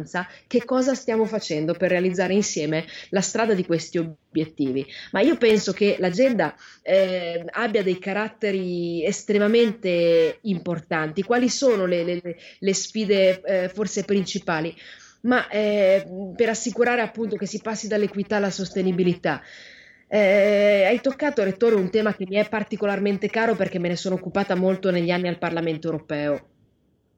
che 0.48 0.64
cosa 0.66 0.94
stiamo 0.94 1.26
facendo 1.26 1.74
per 1.74 1.90
realizzare 1.90 2.34
insieme 2.34 2.86
la 3.10 3.22
strada 3.22 3.54
di 3.54 3.66
questi 3.66 3.98
obiettivi. 3.98 4.86
Ma 5.12 5.22
io 5.22 5.38
penso 5.38 5.72
che 5.74 5.96
l'agenda 6.00 6.56
eh, 6.82 7.44
abbia 7.52 7.84
dei 7.84 8.00
caratteri 8.00 9.06
estremamente 9.06 10.40
importanti. 10.42 11.24
Quali 11.24 11.50
sono 11.50 11.86
le, 11.86 12.04
le, 12.04 12.22
le 12.60 12.74
sfide 12.74 13.42
eh, 13.42 13.70
forse 13.70 14.04
principali? 14.04 14.76
Ma 15.22 15.48
eh, 15.48 16.06
per 16.36 16.50
assicurare 16.50 17.02
appunto 17.02 17.36
che 17.36 17.48
si 17.48 17.60
passi 17.62 17.88
dall'equità 17.88 18.38
alla 18.38 18.52
sostenibilità. 18.52 19.42
Eh, 20.08 20.84
hai 20.86 21.02
toccato, 21.02 21.44
Rettore, 21.44 21.76
un 21.76 21.90
tema 21.90 22.14
che 22.14 22.26
mi 22.28 22.36
è 22.36 22.48
particolarmente 22.48 23.28
caro 23.28 23.56
perché 23.56 23.80
me 23.80 23.88
ne 23.88 23.96
sono 23.96 24.16
occupata 24.16 24.54
molto 24.54 24.92
negli 24.92 25.10
anni 25.10 25.28
al 25.28 25.40
Parlamento 25.40 25.88
europeo 25.88 26.50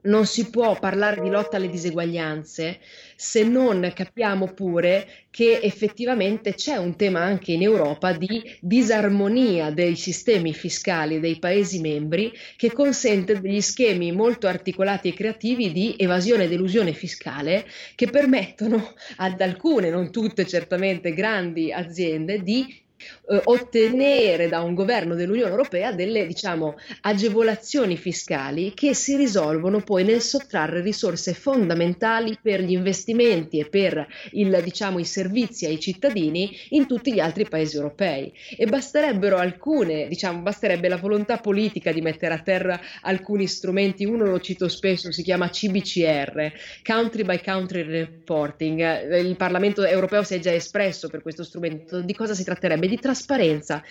non 0.02 0.26
si 0.26 0.48
può 0.48 0.78
parlare 0.78 1.20
di 1.20 1.28
lotta 1.28 1.56
alle 1.56 1.68
diseguaglianze 1.68 2.78
se 3.16 3.42
non 3.42 3.90
capiamo 3.94 4.52
pure 4.52 5.08
che 5.30 5.58
effettivamente 5.60 6.54
c'è 6.54 6.76
un 6.76 6.94
tema 6.94 7.20
anche 7.20 7.52
in 7.52 7.62
Europa 7.62 8.12
di 8.12 8.56
disarmonia 8.60 9.70
dei 9.70 9.96
sistemi 9.96 10.54
fiscali 10.54 11.18
dei 11.18 11.38
Paesi 11.38 11.80
membri 11.80 12.32
che 12.56 12.72
consente 12.72 13.40
degli 13.40 13.60
schemi 13.60 14.12
molto 14.12 14.46
articolati 14.46 15.08
e 15.08 15.14
creativi 15.14 15.72
di 15.72 15.96
evasione 15.98 16.44
ed 16.44 16.52
elusione 16.52 16.92
fiscale 16.92 17.66
che 17.96 18.08
permettono 18.08 18.94
ad 19.16 19.40
alcune, 19.40 19.90
non 19.90 20.12
tutte 20.12 20.46
certamente, 20.46 21.12
grandi 21.12 21.72
aziende 21.72 22.42
di 22.42 22.86
eh, 23.28 23.40
ottenere 23.44 24.48
da 24.48 24.62
un 24.62 24.74
governo 24.74 25.14
dell'Unione 25.14 25.50
Europea 25.50 25.92
delle 25.92 26.26
diciamo, 26.26 26.76
agevolazioni 27.02 27.96
fiscali 27.96 28.72
che 28.74 28.94
si 28.94 29.16
risolvono 29.16 29.80
poi 29.80 30.04
nel 30.04 30.20
sottrarre 30.20 30.80
risorse 30.80 31.34
fondamentali 31.34 32.38
per 32.40 32.62
gli 32.62 32.72
investimenti 32.72 33.58
e 33.58 33.68
per 33.68 34.06
il, 34.32 34.60
diciamo, 34.62 34.98
i 34.98 35.04
servizi 35.04 35.66
ai 35.66 35.78
cittadini 35.78 36.50
in 36.70 36.86
tutti 36.86 37.12
gli 37.12 37.20
altri 37.20 37.46
paesi 37.48 37.76
europei. 37.76 38.32
E 38.56 38.66
basterebbero 38.66 39.36
alcune, 39.36 40.08
diciamo, 40.08 40.42
basterebbe 40.42 40.88
la 40.88 40.96
volontà 40.96 41.38
politica 41.38 41.92
di 41.92 42.00
mettere 42.00 42.34
a 42.34 42.40
terra 42.40 42.80
alcuni 43.02 43.46
strumenti, 43.46 44.04
uno 44.04 44.24
lo 44.24 44.40
cito 44.40 44.68
spesso, 44.68 45.12
si 45.12 45.22
chiama 45.22 45.48
CBCR, 45.48 46.52
Country 46.82 47.24
by 47.24 47.40
Country 47.42 47.82
Reporting. 47.82 49.16
Il 49.18 49.36
Parlamento 49.36 49.84
europeo 49.84 50.22
si 50.22 50.34
è 50.34 50.38
già 50.38 50.52
espresso 50.52 51.08
per 51.08 51.22
questo 51.22 51.44
strumento. 51.44 52.00
Di 52.00 52.14
cosa 52.14 52.34
si 52.34 52.44
tratterebbe? 52.44 52.87
Di 52.88 52.98
trasparenza. 52.98 53.82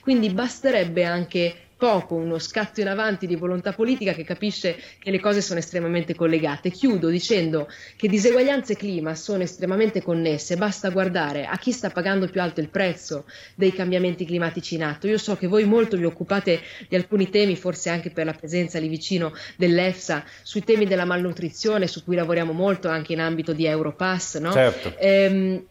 Quindi 0.00 0.30
basterebbe 0.30 1.04
anche 1.04 1.54
poco, 1.80 2.14
uno 2.14 2.38
scatto 2.38 2.82
in 2.82 2.88
avanti 2.88 3.26
di 3.26 3.36
volontà 3.36 3.72
politica 3.72 4.12
che 4.12 4.22
capisce 4.22 4.76
che 4.98 5.10
le 5.10 5.18
cose 5.18 5.40
sono 5.40 5.58
estremamente 5.58 6.14
collegate. 6.14 6.70
Chiudo 6.70 7.08
dicendo 7.08 7.68
che 7.96 8.06
diseguaglianze 8.06 8.74
e 8.74 8.76
clima 8.76 9.14
sono 9.14 9.42
estremamente 9.44 10.02
connesse, 10.02 10.58
basta 10.58 10.90
guardare 10.90 11.46
a 11.46 11.56
chi 11.56 11.72
sta 11.72 11.88
pagando 11.88 12.28
più 12.28 12.42
alto 12.42 12.60
il 12.60 12.68
prezzo 12.68 13.24
dei 13.54 13.72
cambiamenti 13.72 14.26
climatici 14.26 14.74
in 14.74 14.84
atto. 14.84 15.06
Io 15.06 15.16
so 15.16 15.36
che 15.36 15.46
voi 15.46 15.64
molto 15.64 15.96
vi 15.96 16.04
occupate 16.04 16.60
di 16.86 16.96
alcuni 16.96 17.30
temi, 17.30 17.56
forse 17.56 17.88
anche 17.88 18.10
per 18.10 18.26
la 18.26 18.34
presenza 18.34 18.78
lì 18.78 18.88
vicino 18.88 19.32
dell'EFSA, 19.56 20.22
sui 20.42 20.62
temi 20.62 20.84
della 20.84 21.06
malnutrizione, 21.06 21.86
su 21.86 22.04
cui 22.04 22.14
lavoriamo 22.14 22.52
molto 22.52 22.88
anche 22.88 23.14
in 23.14 23.20
ambito 23.20 23.54
di 23.54 23.64
Europass. 23.64 24.36
No? 24.36 24.52
Certo. 24.52 24.94
Ehm, 24.98 25.64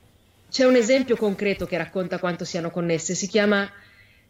c'è 0.49 0.65
un 0.65 0.75
esempio 0.75 1.15
concreto 1.15 1.65
che 1.65 1.77
racconta 1.77 2.19
quanto 2.19 2.45
siano 2.45 2.71
connesse, 2.71 3.15
si 3.15 3.27
chiama 3.27 3.69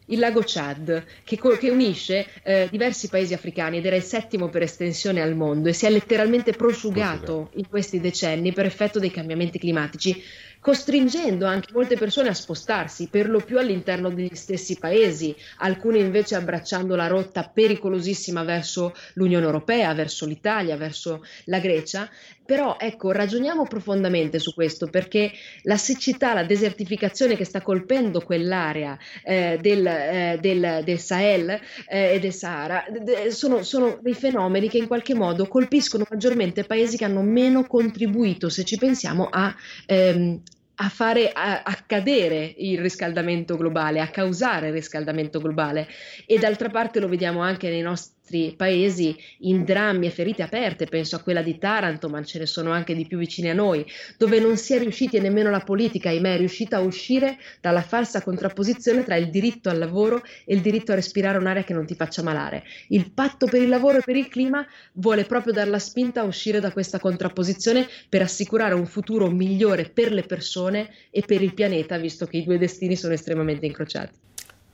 il 0.06 0.18
lago 0.18 0.42
Chad, 0.44 1.04
che, 1.24 1.38
che 1.38 1.70
unisce 1.70 2.26
eh, 2.42 2.68
diversi 2.70 3.08
paesi 3.08 3.32
africani 3.32 3.78
ed 3.78 3.86
era 3.86 3.96
il 3.96 4.02
settimo 4.02 4.48
per 4.48 4.62
estensione 4.62 5.20
al 5.20 5.34
mondo 5.34 5.68
e 5.68 5.72
si 5.72 5.86
è 5.86 5.90
letteralmente 5.90 6.52
prosciugato. 6.52 7.50
in 7.54 7.68
questi 7.68 8.00
decenni 8.00 8.52
per 8.52 8.66
effetto 8.66 8.98
dei 8.98 9.10
cambiamenti 9.10 9.58
climatici 9.58 10.22
costringendo 10.60 11.46
anche 11.46 11.72
molte 11.72 11.96
persone 11.96 12.28
a 12.28 12.34
spostarsi, 12.34 13.08
per 13.08 13.28
lo 13.28 13.40
più 13.40 13.58
all'interno 13.58 14.10
degli 14.10 14.34
stessi 14.34 14.78
paesi, 14.78 15.34
alcune 15.58 15.98
invece 15.98 16.34
abbracciando 16.34 16.94
la 16.94 17.06
rotta 17.06 17.50
pericolosissima 17.52 18.42
verso 18.44 18.94
l'Unione 19.14 19.46
Europea, 19.46 19.94
verso 19.94 20.26
l'Italia, 20.26 20.76
verso 20.76 21.24
la 21.46 21.58
Grecia. 21.58 22.08
Però 22.44 22.76
ecco, 22.80 23.12
ragioniamo 23.12 23.62
profondamente 23.62 24.40
su 24.40 24.52
questo 24.54 24.88
perché 24.88 25.30
la 25.62 25.76
siccità, 25.76 26.34
la 26.34 26.42
desertificazione 26.42 27.36
che 27.36 27.44
sta 27.44 27.62
colpendo 27.62 28.20
quell'area 28.22 28.98
eh, 29.22 29.56
del, 29.60 29.86
eh, 29.86 30.38
del, 30.40 30.82
del, 30.84 30.98
Sahel 30.98 31.48
eh, 31.88 32.14
e 32.14 32.18
del 32.18 32.32
Sahara 32.32 32.84
de, 32.90 33.30
sono, 33.30 33.62
sono 33.62 34.00
dei 34.02 34.14
fenomeni 34.14 34.68
che 34.68 34.78
in 34.78 34.88
qualche 34.88 35.14
modo 35.14 35.46
colpiscono 35.46 36.04
maggiormente 36.10 36.64
paesi 36.64 36.96
che 36.96 37.04
hanno 37.04 37.22
meno 37.22 37.64
contribuito, 37.68 38.48
se 38.48 38.64
ci 38.64 38.76
pensiamo, 38.76 39.28
a 39.30 39.54
ehm, 39.86 40.42
a 40.82 40.88
fare 40.88 41.30
accadere 41.32 42.54
il 42.56 42.80
riscaldamento 42.80 43.56
globale, 43.56 44.00
a 44.00 44.08
causare 44.08 44.68
il 44.68 44.72
riscaldamento 44.72 45.38
globale. 45.38 45.86
E 46.26 46.38
d'altra 46.38 46.70
parte 46.70 47.00
lo 47.00 47.08
vediamo 47.08 47.42
anche 47.42 47.68
nei 47.68 47.82
nostri 47.82 48.19
nostri 48.30 48.54
paesi 48.56 49.16
in 49.40 49.64
drammi 49.64 50.06
e 50.06 50.10
ferite 50.10 50.42
aperte, 50.42 50.86
penso 50.86 51.16
a 51.16 51.18
quella 51.20 51.42
di 51.42 51.58
Taranto, 51.58 52.08
ma 52.08 52.22
ce 52.22 52.38
ne 52.38 52.46
sono 52.46 52.70
anche 52.70 52.94
di 52.94 53.06
più 53.06 53.18
vicini 53.18 53.50
a 53.50 53.54
noi, 53.54 53.84
dove 54.16 54.38
non 54.38 54.56
si 54.56 54.74
è 54.74 54.78
riusciti 54.78 55.16
e 55.16 55.20
nemmeno 55.20 55.50
la 55.50 55.60
politica, 55.60 56.10
ahimè, 56.10 56.34
è 56.34 56.38
riuscita 56.38 56.76
a 56.76 56.80
uscire 56.80 57.38
dalla 57.60 57.82
falsa 57.82 58.22
contrapposizione 58.22 59.04
tra 59.04 59.16
il 59.16 59.30
diritto 59.30 59.68
al 59.68 59.78
lavoro 59.78 60.22
e 60.44 60.54
il 60.54 60.60
diritto 60.60 60.92
a 60.92 60.94
respirare 60.94 61.38
un'aria 61.38 61.64
che 61.64 61.74
non 61.74 61.86
ti 61.86 61.94
faccia 61.94 62.22
malare. 62.22 62.62
Il 62.88 63.10
patto 63.12 63.46
per 63.46 63.60
il 63.60 63.68
lavoro 63.68 63.98
e 63.98 64.02
per 64.04 64.16
il 64.16 64.28
clima 64.28 64.64
vuole 64.94 65.24
proprio 65.24 65.52
dar 65.52 65.68
la 65.68 65.80
spinta 65.80 66.20
a 66.20 66.24
uscire 66.24 66.60
da 66.60 66.72
questa 66.72 67.00
contrapposizione 67.00 67.88
per 68.08 68.22
assicurare 68.22 68.74
un 68.74 68.86
futuro 68.86 69.28
migliore 69.28 69.90
per 69.92 70.12
le 70.12 70.22
persone 70.22 70.90
e 71.10 71.22
per 71.22 71.42
il 71.42 71.54
pianeta, 71.54 71.98
visto 71.98 72.26
che 72.26 72.38
i 72.38 72.44
due 72.44 72.58
destini 72.58 72.96
sono 72.96 73.14
estremamente 73.14 73.66
incrociati. 73.66 74.29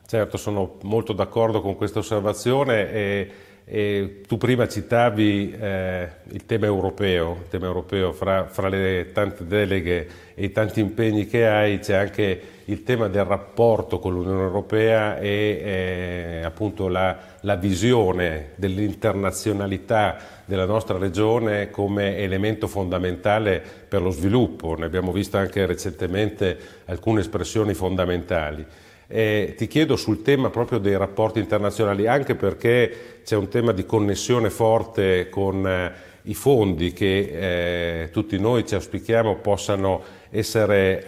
Certo, 0.09 0.37
sono 0.37 0.77
molto 0.83 1.13
d'accordo 1.13 1.61
con 1.61 1.75
questa 1.75 1.99
osservazione 1.99 2.93
e, 2.93 3.31
e 3.65 4.21
tu 4.25 4.37
prima 4.37 4.69
citavi 4.69 5.51
eh, 5.51 6.09
il 6.31 6.47
tema 6.47 6.67
europeo, 6.67 7.39
il 7.43 7.49
tema 7.49 7.67
europeo 7.67 8.13
fra, 8.13 8.47
fra, 8.47 8.69
le 8.69 9.11
tante 9.13 9.45
deleghe 9.45 10.09
e 10.37 10.45
i 10.45 10.53
tanti 10.53 10.79
impegni 10.79 11.27
che 11.27 11.49
hai 11.49 11.81
c'è 11.81 11.97
anche 11.97 12.41
il 12.67 12.85
tema 12.85 13.09
del 13.09 13.25
rapporto 13.25 13.99
con 13.99 14.13
l'Unione 14.13 14.43
Europea 14.43 15.19
e 15.19 15.61
eh, 15.65 16.45
appunto 16.45 16.87
la, 16.87 17.19
la 17.41 17.57
visione 17.57 18.51
dell'internazionalità 18.55 20.19
della 20.45 20.67
nostra 20.67 20.99
regione 20.99 21.69
come 21.71 22.19
elemento 22.19 22.69
fondamentale 22.69 23.61
per 23.89 24.03
lo 24.03 24.11
sviluppo. 24.11 24.77
Ne 24.77 24.85
abbiamo 24.85 25.11
visto 25.11 25.37
anche 25.37 25.67
recentemente 25.67 26.57
alcune 26.85 27.23
espressioni 27.23 27.75
fondamentali. 27.75 28.65
Eh, 29.09 29.55
ti 29.57 29.69
chiedo 29.69 29.95
sul 29.95 30.23
tema 30.23 30.51
proprio 30.51 30.79
dei 30.79 30.97
rapporti 30.97 31.39
internazionali, 31.39 32.07
anche 32.07 32.35
perché 32.35 33.21
c'è 33.25 33.37
un 33.37 33.49
tema 33.49 33.73
di 33.73 33.87
connessione 33.87 34.51
forte 34.51 35.29
con 35.29 35.67
eh, 35.67 35.93
i 36.23 36.35
fondi 36.35 36.93
che 36.93 38.03
eh, 38.03 38.11
tutti 38.11 38.39
noi 38.39 38.67
ci 38.67 38.75
auspichiamo 38.75 39.37
possano 39.37 40.03
essere 40.31 41.07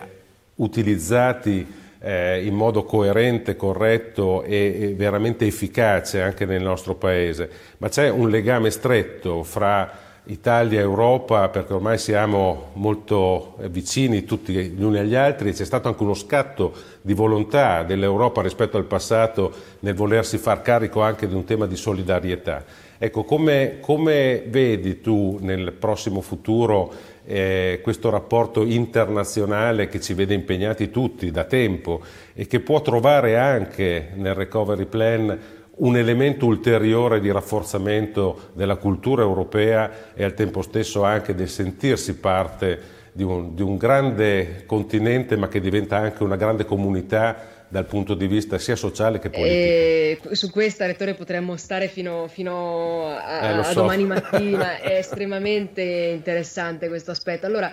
utilizzati 0.57 1.67
eh, 2.01 2.45
in 2.45 2.55
modo 2.55 2.85
coerente, 2.85 3.57
corretto 3.57 4.43
e, 4.45 4.77
e 4.81 4.95
veramente 4.95 5.47
efficace 5.47 6.23
anche 6.23 6.47
nel 6.47 6.63
nostro 6.63 6.95
Paese. 6.95 7.51
Ma 7.79 7.89
c'è 7.89 8.09
un 8.09 8.31
legame 8.31 8.71
stretto 8.71 9.43
fra 9.43 10.07
Italia 10.29 10.79
e 10.79 10.83
Europa, 10.83 11.49
perché 11.49 11.73
ormai 11.73 11.97
siamo 11.97 12.71
molto 12.75 13.57
vicini 13.69 14.25
tutti 14.25 14.53
gli 14.53 14.83
uni 14.83 14.99
agli 14.99 15.15
altri, 15.15 15.53
c'è 15.53 15.65
stato 15.65 15.89
anche 15.89 16.03
uno 16.03 16.15
scatto 16.15 16.73
di 17.01 17.15
volontà 17.15 17.83
dell'Europa 17.83 18.43
rispetto 18.43 18.77
al 18.77 18.85
passato 18.85 19.53
nel 19.81 19.95
volersi 19.95 20.37
far 20.37 20.61
carico 20.61 21.01
anche 21.01 21.27
di 21.27 21.35
un 21.35 21.45
tema 21.45 21.67
di 21.67 21.77
solidarietà. 21.77 22.63
Ecco, 22.99 23.25
come, 23.25 23.79
come 23.81 24.43
vedi 24.49 25.01
tu 25.01 25.39
nel 25.41 25.73
prossimo 25.73 26.21
futuro 26.21 26.93
eh, 27.25 27.81
questo 27.83 28.11
rapporto 28.11 28.65
internazionale 28.65 29.89
che 29.89 30.01
ci 30.01 30.15
vede 30.15 30.35
impegnati 30.35 30.91
tutti 30.91 31.31
da 31.31 31.45
tempo 31.45 32.01
e 32.35 32.47
che 32.47 32.61
può 32.61 32.83
trovare 32.83 33.39
anche 33.39 34.11
nel 34.15 34.35
recovery 34.35 34.87
plan 34.87 35.39
un 35.79 35.97
elemento 35.97 36.47
ulteriore 36.47 37.21
di 37.21 37.31
rafforzamento 37.31 38.51
della 38.55 38.77
cultura 38.77 39.23
europea 39.23 40.13
e 40.15 40.25
al 40.25 40.35
tempo 40.35 40.63
stesso 40.63 41.05
anche 41.05 41.35
del 41.35 41.49
sentirsi 41.49 42.17
parte 42.17 42.97
di 43.13 43.23
un, 43.23 43.55
di 43.55 43.63
un 43.63 43.77
grande 43.77 44.65
continente 44.67 45.37
ma 45.37 45.49
che 45.49 45.61
diventa 45.61 45.97
anche 45.97 46.23
una 46.23 46.37
grande 46.37 46.65
comunità 46.65 47.57
dal 47.69 47.85
punto 47.85 48.15
di 48.15 48.27
vista 48.27 48.59
sia 48.59 48.77
sociale 48.77 49.19
che 49.19 49.29
politico. 49.29 50.31
E 50.31 50.35
su 50.35 50.51
questa, 50.51 50.87
Rettore, 50.87 51.15
potremmo 51.15 51.57
stare 51.57 51.89
fino, 51.89 52.27
fino 52.29 53.09
a, 53.09 53.59
eh, 53.59 53.63
so. 53.63 53.71
a, 53.71 53.75
domani 53.75 54.05
mattina, 54.05 54.79
è 54.81 54.97
estremamente 54.97 55.83
interessante 55.83 56.89
questo 56.89 57.11
aspetto. 57.11 57.45
Allora, 57.45 57.71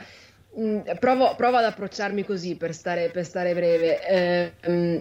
mh, 0.54 0.98
provo, 1.00 1.36
provo, 1.38 1.58
ad 1.58 1.64
approcciarmi 1.64 2.26
così 2.26 2.56
per 2.56 2.74
stare, 2.74 3.10
per 3.10 3.24
stare 3.24 3.54
breve. 3.54 4.06
Eh, 4.06 4.70
mh, 4.70 4.98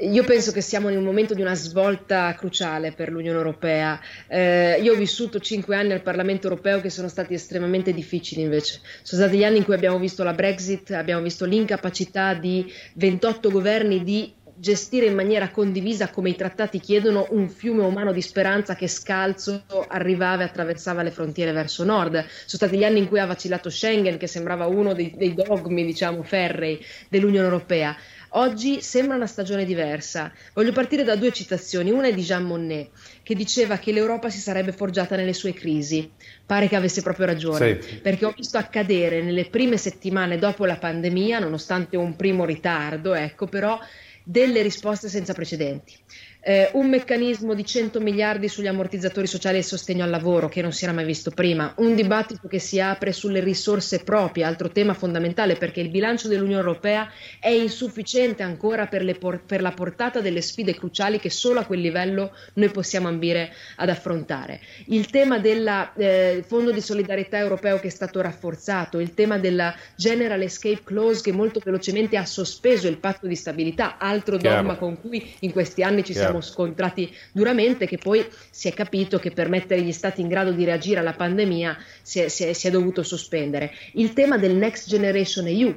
io 0.00 0.24
penso 0.24 0.50
che 0.52 0.62
siamo 0.62 0.88
in 0.88 0.96
un 0.96 1.04
momento 1.04 1.34
di 1.34 1.42
una 1.42 1.54
svolta 1.54 2.34
cruciale 2.34 2.92
per 2.92 3.10
l'Unione 3.10 3.36
Europea. 3.36 4.00
Eh, 4.28 4.80
io 4.80 4.94
ho 4.94 4.96
vissuto 4.96 5.40
cinque 5.40 5.76
anni 5.76 5.92
al 5.92 6.02
Parlamento 6.02 6.48
Europeo 6.48 6.80
che 6.80 6.88
sono 6.88 7.08
stati 7.08 7.34
estremamente 7.34 7.92
difficili 7.92 8.40
invece. 8.42 8.80
Sono 9.02 9.22
stati 9.22 9.36
gli 9.36 9.44
anni 9.44 9.58
in 9.58 9.64
cui 9.64 9.74
abbiamo 9.74 9.98
visto 9.98 10.24
la 10.24 10.32
Brexit, 10.32 10.90
abbiamo 10.92 11.22
visto 11.22 11.44
l'incapacità 11.44 12.32
di 12.34 12.72
28 12.94 13.50
governi 13.50 14.02
di 14.02 14.32
gestire 14.60 15.06
in 15.06 15.14
maniera 15.14 15.50
condivisa, 15.50 16.10
come 16.10 16.30
i 16.30 16.36
trattati 16.36 16.80
chiedono, 16.80 17.26
un 17.30 17.48
fiume 17.48 17.82
umano 17.82 18.12
di 18.12 18.20
speranza 18.20 18.74
che 18.74 18.88
scalzo 18.88 19.64
arrivava 19.88 20.42
e 20.42 20.46
attraversava 20.46 21.02
le 21.02 21.10
frontiere 21.10 21.52
verso 21.52 21.82
nord. 21.82 22.12
Sono 22.12 22.26
stati 22.46 22.76
gli 22.76 22.84
anni 22.84 22.98
in 22.98 23.08
cui 23.08 23.18
ha 23.18 23.26
vacillato 23.26 23.70
Schengen, 23.70 24.18
che 24.18 24.26
sembrava 24.26 24.66
uno 24.66 24.92
dei, 24.92 25.14
dei 25.16 25.32
dogmi, 25.32 25.84
diciamo, 25.84 26.22
ferrei 26.22 26.78
dell'Unione 27.08 27.46
Europea. 27.46 27.96
Oggi 28.34 28.80
sembra 28.80 29.16
una 29.16 29.26
stagione 29.26 29.64
diversa. 29.64 30.32
Voglio 30.54 30.72
partire 30.72 31.02
da 31.02 31.16
due 31.16 31.32
citazioni. 31.32 31.90
Una 31.90 32.08
è 32.08 32.14
di 32.14 32.22
Jean 32.22 32.44
Monnet, 32.44 32.90
che 33.22 33.34
diceva 33.34 33.78
che 33.78 33.92
l'Europa 33.92 34.30
si 34.30 34.38
sarebbe 34.38 34.72
forgiata 34.72 35.16
nelle 35.16 35.32
sue 35.32 35.52
crisi. 35.52 36.10
Pare 36.46 36.68
che 36.68 36.76
avesse 36.76 37.02
proprio 37.02 37.26
ragione, 37.26 37.80
sì. 37.82 37.96
perché 37.96 38.24
ho 38.24 38.34
visto 38.36 38.56
accadere 38.58 39.22
nelle 39.22 39.46
prime 39.46 39.76
settimane 39.76 40.38
dopo 40.38 40.64
la 40.64 40.76
pandemia, 40.76 41.40
nonostante 41.40 41.96
un 41.96 42.14
primo 42.14 42.44
ritardo, 42.44 43.14
ecco, 43.14 43.46
però 43.46 43.78
delle 44.22 44.62
risposte 44.62 45.08
senza 45.08 45.32
precedenti 45.32 45.94
eh, 46.42 46.70
un 46.72 46.88
meccanismo 46.88 47.54
di 47.54 47.64
100 47.64 48.00
miliardi 48.00 48.48
sugli 48.48 48.66
ammortizzatori 48.66 49.26
sociali 49.26 49.58
e 49.58 49.62
sostegno 49.62 50.04
al 50.04 50.10
lavoro 50.10 50.48
che 50.48 50.62
non 50.62 50.72
si 50.72 50.84
era 50.84 50.92
mai 50.92 51.04
visto 51.04 51.30
prima, 51.30 51.72
un 51.76 51.94
dibattito 51.94 52.48
che 52.48 52.58
si 52.58 52.80
apre 52.80 53.12
sulle 53.12 53.40
risorse 53.40 54.02
proprie, 54.02 54.44
altro 54.44 54.70
tema 54.70 54.94
fondamentale 54.94 55.56
perché 55.56 55.80
il 55.80 55.90
bilancio 55.90 56.28
dell'Unione 56.28 56.60
Europea 56.60 57.10
è 57.38 57.48
insufficiente 57.48 58.42
ancora 58.42 58.86
per, 58.86 59.18
por- 59.18 59.42
per 59.44 59.60
la 59.60 59.72
portata 59.72 60.20
delle 60.20 60.40
sfide 60.40 60.74
cruciali 60.74 61.18
che 61.18 61.30
solo 61.30 61.60
a 61.60 61.64
quel 61.64 61.80
livello 61.80 62.34
noi 62.54 62.70
possiamo 62.70 63.08
ambire 63.08 63.52
ad 63.76 63.88
affrontare. 63.88 64.60
Il 64.86 65.10
tema 65.10 65.38
del 65.38 65.90
eh, 65.96 66.44
Fondo 66.46 66.70
di 66.70 66.80
solidarietà 66.80 67.38
europeo 67.38 67.78
che 67.78 67.88
è 67.88 67.90
stato 67.90 68.20
rafforzato, 68.20 68.98
il 68.98 69.14
tema 69.14 69.38
della 69.38 69.74
General 69.96 70.40
Escape 70.40 70.82
Clause 70.84 71.22
che 71.22 71.32
molto 71.32 71.60
velocemente 71.62 72.16
ha 72.16 72.24
sospeso 72.24 72.88
il 72.88 72.98
patto 72.98 73.26
di 73.26 73.36
stabilità, 73.36 73.98
altro 73.98 74.36
Chiaro. 74.36 74.62
dogma 74.62 74.76
con 74.76 75.00
cui 75.00 75.34
in 75.40 75.52
questi 75.52 75.82
anni 75.82 76.04
ci 76.04 76.12
Chiaro. 76.12 76.28
siamo 76.28 76.29
siamo 76.30 76.40
scontrati 76.40 77.12
duramente, 77.32 77.86
che 77.86 77.98
poi 77.98 78.26
si 78.50 78.68
è 78.68 78.72
capito 78.72 79.18
che 79.18 79.30
per 79.30 79.48
mettere 79.48 79.82
gli 79.82 79.92
stati 79.92 80.20
in 80.20 80.28
grado 80.28 80.52
di 80.52 80.64
reagire 80.64 81.00
alla 81.00 81.12
pandemia 81.12 81.76
si 82.02 82.20
è, 82.20 82.28
si 82.28 82.44
è, 82.44 82.52
si 82.52 82.68
è 82.68 82.70
dovuto 82.70 83.02
sospendere. 83.02 83.72
Il 83.92 84.12
tema 84.12 84.38
del 84.38 84.54
Next 84.54 84.88
Generation 84.88 85.46
EU, 85.46 85.76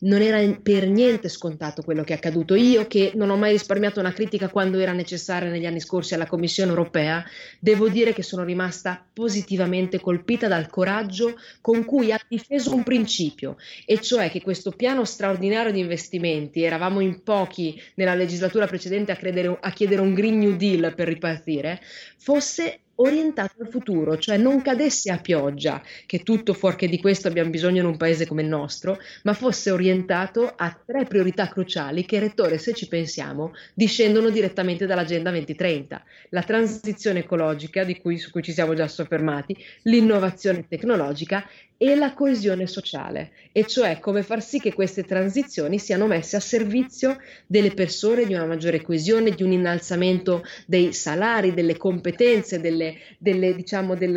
non 0.00 0.20
era 0.20 0.38
per 0.62 0.88
niente 0.88 1.28
scontato 1.28 1.82
quello 1.82 2.02
che 2.02 2.12
è 2.12 2.16
accaduto. 2.16 2.54
Io, 2.54 2.86
che 2.86 3.12
non 3.14 3.30
ho 3.30 3.36
mai 3.36 3.52
risparmiato 3.52 4.00
una 4.00 4.12
critica 4.12 4.48
quando 4.48 4.78
era 4.78 4.92
necessaria 4.92 5.48
negli 5.48 5.66
anni 5.66 5.80
scorsi 5.80 6.14
alla 6.14 6.26
Commissione 6.26 6.70
europea, 6.70 7.24
devo 7.58 7.88
dire 7.88 8.12
che 8.12 8.22
sono 8.22 8.44
rimasta 8.44 9.04
positivamente 9.12 10.00
colpita 10.00 10.48
dal 10.48 10.68
coraggio 10.68 11.36
con 11.60 11.84
cui 11.84 12.12
ha 12.12 12.20
difeso 12.28 12.74
un 12.74 12.82
principio, 12.82 13.56
e 13.84 14.00
cioè 14.00 14.30
che 14.30 14.42
questo 14.42 14.70
piano 14.70 15.04
straordinario 15.04 15.72
di 15.72 15.80
investimenti, 15.80 16.62
eravamo 16.62 17.00
in 17.00 17.22
pochi 17.22 17.80
nella 17.94 18.14
legislatura 18.14 18.66
precedente 18.66 19.12
a, 19.12 19.16
credere, 19.16 19.56
a 19.60 19.70
chiedere 19.70 20.00
un 20.00 20.14
Green 20.14 20.38
New 20.38 20.56
Deal 20.56 20.94
per 20.94 21.08
ripartire, 21.08 21.80
fosse 22.16 22.80
orientato 22.96 23.62
al 23.62 23.68
futuro, 23.68 24.16
cioè 24.18 24.36
non 24.36 24.62
cadesse 24.62 25.10
a 25.10 25.18
pioggia, 25.18 25.82
che 26.06 26.22
tutto 26.22 26.54
fuorché 26.54 26.88
di 26.88 27.00
questo 27.00 27.28
abbiamo 27.28 27.50
bisogno 27.50 27.80
in 27.80 27.86
un 27.86 27.96
paese 27.96 28.26
come 28.26 28.42
il 28.42 28.48
nostro, 28.48 28.98
ma 29.24 29.32
fosse 29.32 29.70
orientato 29.70 30.52
a 30.54 30.78
tre 30.84 31.04
priorità 31.04 31.48
cruciali 31.48 32.04
che, 32.04 32.18
Rettore, 32.18 32.58
se 32.58 32.72
ci 32.74 32.88
pensiamo, 32.88 33.52
discendono 33.74 34.30
direttamente 34.30 34.86
dall'Agenda 34.86 35.30
2030, 35.30 36.04
la 36.30 36.42
transizione 36.42 37.20
ecologica, 37.20 37.84
cui, 38.00 38.18
su 38.18 38.30
cui 38.30 38.42
ci 38.42 38.52
siamo 38.52 38.74
già 38.74 38.88
soffermati, 38.88 39.56
l'innovazione 39.82 40.66
tecnologica 40.68 41.48
e 41.78 41.94
la 41.94 42.14
coesione 42.14 42.66
sociale, 42.66 43.32
e 43.52 43.66
cioè 43.66 43.98
come 43.98 44.22
far 44.22 44.42
sì 44.42 44.58
che 44.60 44.72
queste 44.72 45.02
transizioni 45.04 45.78
siano 45.78 46.06
messe 46.06 46.36
a 46.36 46.40
servizio 46.40 47.18
delle 47.46 47.72
persone, 47.72 48.24
di 48.24 48.34
una 48.34 48.46
maggiore 48.46 48.80
coesione, 48.82 49.30
di 49.30 49.42
un 49.42 49.52
innalzamento 49.52 50.42
dei 50.66 50.92
salari, 50.92 51.52
delle 51.52 51.76
competenze, 51.76 52.60
delle, 52.60 52.96
delle, 53.18 53.54
diciamo, 53.54 53.94
del, 53.94 54.16